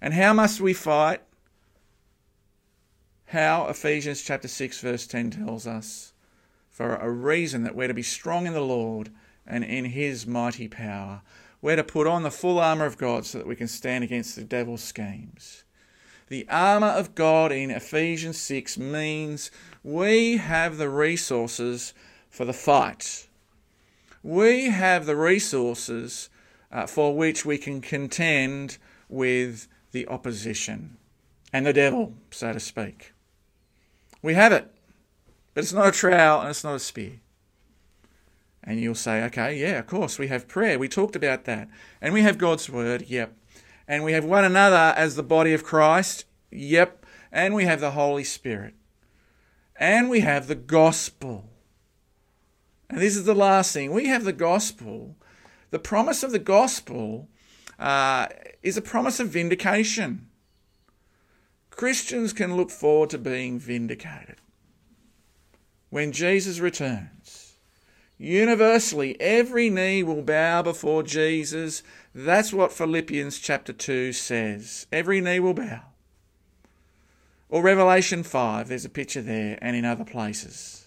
And 0.00 0.12
how 0.12 0.34
must 0.34 0.60
we 0.60 0.74
fight? 0.74 1.22
How 3.26 3.66
Ephesians 3.68 4.22
chapter 4.22 4.48
6 4.48 4.80
verse 4.80 5.06
10 5.06 5.30
tells 5.30 5.66
us 5.66 6.12
for 6.68 6.96
a 6.96 7.10
reason 7.10 7.62
that 7.62 7.74
we're 7.74 7.88
to 7.88 7.94
be 7.94 8.02
strong 8.02 8.46
in 8.46 8.52
the 8.52 8.60
Lord 8.60 9.10
and 9.46 9.64
in 9.64 9.86
his 9.86 10.26
mighty 10.26 10.68
power. 10.68 11.22
We're 11.62 11.76
to 11.76 11.84
put 11.84 12.06
on 12.06 12.24
the 12.24 12.30
full 12.30 12.58
armour 12.58 12.84
of 12.84 12.98
God 12.98 13.24
so 13.24 13.38
that 13.38 13.46
we 13.46 13.56
can 13.56 13.68
stand 13.68 14.04
against 14.04 14.36
the 14.36 14.44
devil's 14.44 14.82
schemes. 14.82 15.64
The 16.28 16.46
armour 16.48 16.88
of 16.88 17.14
God 17.14 17.52
in 17.52 17.70
Ephesians 17.70 18.40
6 18.40 18.78
means 18.78 19.50
we 19.82 20.38
have 20.38 20.78
the 20.78 20.88
resources 20.88 21.92
for 22.30 22.44
the 22.44 22.52
fight. 22.52 23.28
We 24.22 24.70
have 24.70 25.04
the 25.04 25.16
resources 25.16 26.30
uh, 26.72 26.86
for 26.86 27.14
which 27.14 27.44
we 27.44 27.58
can 27.58 27.80
contend 27.80 28.78
with 29.08 29.68
the 29.92 30.08
opposition 30.08 30.96
and 31.52 31.66
the 31.66 31.72
devil, 31.72 32.14
so 32.30 32.52
to 32.52 32.60
speak. 32.60 33.12
We 34.22 34.34
have 34.34 34.52
it, 34.52 34.70
but 35.52 35.62
it's 35.62 35.72
not 35.72 35.88
a 35.88 35.92
trowel 35.92 36.40
and 36.40 36.50
it's 36.50 36.64
not 36.64 36.74
a 36.74 36.80
spear. 36.80 37.20
And 38.62 38.80
you'll 38.80 38.94
say, 38.94 39.22
okay, 39.24 39.60
yeah, 39.60 39.78
of 39.78 39.86
course, 39.86 40.18
we 40.18 40.28
have 40.28 40.48
prayer. 40.48 40.78
We 40.78 40.88
talked 40.88 41.14
about 41.14 41.44
that. 41.44 41.68
And 42.00 42.14
we 42.14 42.22
have 42.22 42.38
God's 42.38 42.70
word, 42.70 43.04
yep. 43.08 43.36
And 43.86 44.04
we 44.04 44.12
have 44.12 44.24
one 44.24 44.44
another 44.44 44.94
as 44.96 45.14
the 45.14 45.22
body 45.22 45.52
of 45.52 45.64
Christ, 45.64 46.24
yep. 46.50 47.04
And 47.30 47.54
we 47.54 47.64
have 47.64 47.80
the 47.80 47.92
Holy 47.92 48.24
Spirit. 48.24 48.74
And 49.76 50.08
we 50.08 50.20
have 50.20 50.46
the 50.46 50.54
gospel. 50.54 51.50
And 52.88 53.00
this 53.00 53.16
is 53.16 53.24
the 53.24 53.34
last 53.34 53.72
thing. 53.72 53.92
We 53.92 54.06
have 54.06 54.24
the 54.24 54.32
gospel. 54.32 55.16
The 55.70 55.78
promise 55.78 56.22
of 56.22 56.30
the 56.30 56.38
gospel 56.38 57.28
uh, 57.78 58.28
is 58.62 58.76
a 58.76 58.82
promise 58.82 59.18
of 59.18 59.28
vindication. 59.28 60.28
Christians 61.70 62.32
can 62.32 62.56
look 62.56 62.70
forward 62.70 63.10
to 63.10 63.18
being 63.18 63.58
vindicated. 63.58 64.36
When 65.90 66.12
Jesus 66.12 66.60
returns, 66.60 67.23
universally 68.18 69.20
every 69.20 69.70
knee 69.70 70.02
will 70.02 70.22
bow 70.22 70.62
before 70.62 71.02
Jesus. 71.02 71.82
That's 72.14 72.52
what 72.52 72.72
Philippians 72.72 73.38
chapter 73.38 73.72
2 73.72 74.12
says. 74.12 74.86
Every 74.92 75.20
knee 75.20 75.40
will 75.40 75.54
bow. 75.54 75.82
Or 77.48 77.62
Revelation 77.62 78.22
5, 78.22 78.68
there's 78.68 78.84
a 78.84 78.88
picture 78.88 79.22
there, 79.22 79.58
and 79.60 79.76
in 79.76 79.84
other 79.84 80.04
places 80.04 80.84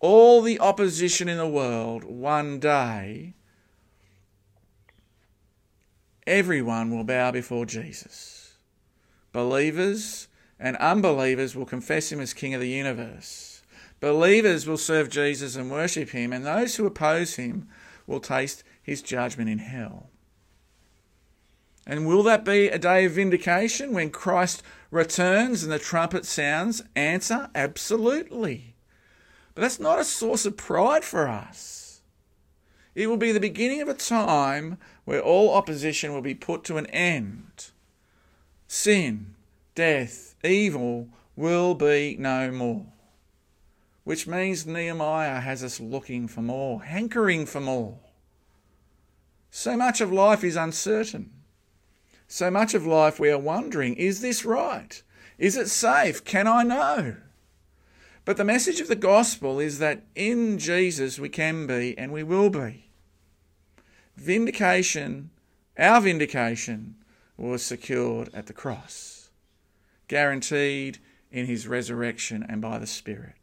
all 0.00 0.42
the 0.42 0.60
opposition 0.60 1.28
in 1.28 1.38
the 1.38 1.48
world, 1.48 2.04
one 2.04 2.58
day, 2.58 3.34
everyone 6.26 6.90
will 6.90 7.04
bow 7.04 7.30
before 7.30 7.66
Jesus. 7.66 8.56
Believers 9.32 10.28
and 10.58 10.76
unbelievers 10.76 11.56
will 11.56 11.66
confess 11.66 12.12
him 12.12 12.20
as 12.20 12.32
King 12.32 12.54
of 12.54 12.60
the 12.60 12.68
universe. 12.68 13.57
Believers 14.00 14.66
will 14.66 14.76
serve 14.76 15.10
Jesus 15.10 15.56
and 15.56 15.70
worship 15.70 16.10
him, 16.10 16.32
and 16.32 16.44
those 16.44 16.76
who 16.76 16.86
oppose 16.86 17.34
him 17.34 17.68
will 18.06 18.20
taste 18.20 18.62
his 18.82 19.02
judgment 19.02 19.50
in 19.50 19.58
hell. 19.58 20.10
And 21.86 22.06
will 22.06 22.22
that 22.24 22.44
be 22.44 22.68
a 22.68 22.78
day 22.78 23.06
of 23.06 23.12
vindication 23.12 23.92
when 23.92 24.10
Christ 24.10 24.62
returns 24.90 25.62
and 25.62 25.72
the 25.72 25.78
trumpet 25.78 26.26
sounds? 26.26 26.82
Answer 26.94 27.48
absolutely. 27.54 28.74
But 29.54 29.62
that's 29.62 29.80
not 29.80 29.98
a 29.98 30.04
source 30.04 30.44
of 30.44 30.56
pride 30.56 31.02
for 31.02 31.26
us. 31.26 32.02
It 32.94 33.06
will 33.06 33.16
be 33.16 33.32
the 33.32 33.40
beginning 33.40 33.80
of 33.80 33.88
a 33.88 33.94
time 33.94 34.76
where 35.04 35.22
all 35.22 35.54
opposition 35.54 36.12
will 36.12 36.20
be 36.20 36.34
put 36.34 36.62
to 36.64 36.76
an 36.76 36.86
end. 36.86 37.70
Sin, 38.66 39.34
death, 39.74 40.34
evil 40.44 41.08
will 41.36 41.74
be 41.74 42.16
no 42.18 42.50
more. 42.50 42.86
Which 44.08 44.26
means 44.26 44.64
Nehemiah 44.64 45.40
has 45.40 45.62
us 45.62 45.80
looking 45.80 46.28
for 46.28 46.40
more, 46.40 46.82
hankering 46.82 47.44
for 47.44 47.60
more. 47.60 47.98
So 49.50 49.76
much 49.76 50.00
of 50.00 50.10
life 50.10 50.42
is 50.42 50.56
uncertain. 50.56 51.30
So 52.26 52.50
much 52.50 52.72
of 52.72 52.86
life 52.86 53.20
we 53.20 53.28
are 53.28 53.38
wondering 53.38 53.96
is 53.96 54.22
this 54.22 54.46
right? 54.46 55.02
Is 55.36 55.58
it 55.58 55.68
safe? 55.68 56.24
Can 56.24 56.46
I 56.46 56.62
know? 56.62 57.16
But 58.24 58.38
the 58.38 58.46
message 58.46 58.80
of 58.80 58.88
the 58.88 58.96
gospel 58.96 59.60
is 59.60 59.78
that 59.78 60.06
in 60.14 60.58
Jesus 60.58 61.18
we 61.18 61.28
can 61.28 61.66
be 61.66 61.94
and 61.98 62.10
we 62.10 62.22
will 62.22 62.48
be. 62.48 62.88
Vindication, 64.16 65.28
our 65.78 66.00
vindication, 66.00 66.94
was 67.36 67.62
secured 67.62 68.30
at 68.32 68.46
the 68.46 68.54
cross, 68.54 69.28
guaranteed 70.08 70.96
in 71.30 71.44
his 71.44 71.68
resurrection 71.68 72.42
and 72.48 72.62
by 72.62 72.78
the 72.78 72.86
Spirit. 72.86 73.34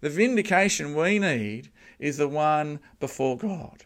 The 0.00 0.10
vindication 0.10 0.94
we 0.94 1.18
need 1.18 1.70
is 1.98 2.16
the 2.16 2.28
one 2.28 2.78
before 3.00 3.36
God, 3.36 3.84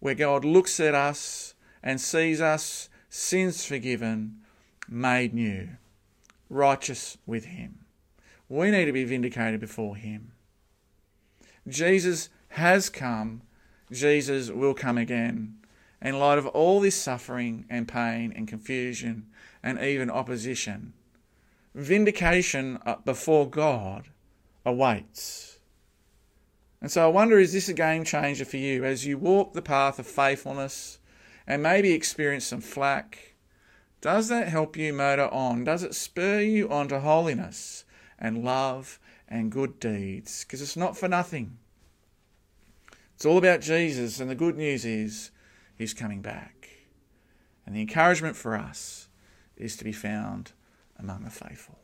where 0.00 0.14
God 0.14 0.44
looks 0.44 0.80
at 0.80 0.94
us 0.94 1.54
and 1.82 2.00
sees 2.00 2.40
us, 2.40 2.88
sins 3.08 3.64
forgiven, 3.64 4.40
made 4.88 5.32
new, 5.32 5.68
righteous 6.48 7.18
with 7.24 7.44
Him. 7.44 7.84
We 8.48 8.70
need 8.70 8.86
to 8.86 8.92
be 8.92 9.04
vindicated 9.04 9.60
before 9.60 9.96
Him. 9.96 10.32
Jesus 11.68 12.28
has 12.48 12.90
come. 12.90 13.42
Jesus 13.90 14.50
will 14.50 14.74
come 14.74 14.98
again. 14.98 15.58
In 16.00 16.18
light 16.18 16.38
of 16.38 16.48
all 16.48 16.80
this 16.80 16.96
suffering 16.96 17.64
and 17.70 17.86
pain 17.86 18.32
and 18.34 18.48
confusion 18.48 19.28
and 19.62 19.78
even 19.78 20.10
opposition, 20.10 20.94
vindication 21.74 22.80
uh, 22.84 22.96
before 23.04 23.48
God 23.48 24.08
awaits. 24.64 25.58
And 26.80 26.90
so 26.90 27.04
I 27.04 27.08
wonder 27.08 27.38
is 27.38 27.52
this 27.52 27.68
a 27.68 27.74
game 27.74 28.04
changer 28.04 28.44
for 28.44 28.56
you 28.56 28.84
as 28.84 29.06
you 29.06 29.18
walk 29.18 29.52
the 29.52 29.62
path 29.62 29.98
of 29.98 30.06
faithfulness 30.06 30.98
and 31.46 31.62
maybe 31.62 31.92
experience 31.92 32.46
some 32.46 32.60
flack? 32.60 33.34
Does 34.00 34.28
that 34.28 34.48
help 34.48 34.76
you 34.76 34.92
motor 34.92 35.32
on? 35.32 35.64
Does 35.64 35.82
it 35.82 35.94
spur 35.94 36.40
you 36.40 36.68
on 36.68 36.88
to 36.88 37.00
holiness? 37.00 37.84
and 38.22 38.44
love 38.44 39.00
and 39.28 39.50
good 39.50 39.80
deeds 39.80 40.44
because 40.44 40.62
it's 40.62 40.76
not 40.76 40.96
for 40.96 41.08
nothing. 41.08 41.58
It's 43.14 43.26
all 43.26 43.36
about 43.36 43.60
Jesus, 43.60 44.20
and 44.20 44.30
the 44.30 44.34
good 44.34 44.56
news 44.56 44.84
is 44.84 45.30
he's 45.76 45.92
coming 45.92 46.22
back. 46.22 46.68
And 47.66 47.74
the 47.74 47.80
encouragement 47.80 48.36
for 48.36 48.56
us 48.56 49.08
is 49.56 49.76
to 49.76 49.84
be 49.84 49.92
found 49.92 50.52
among 50.98 51.24
the 51.24 51.30
faithful. 51.30 51.78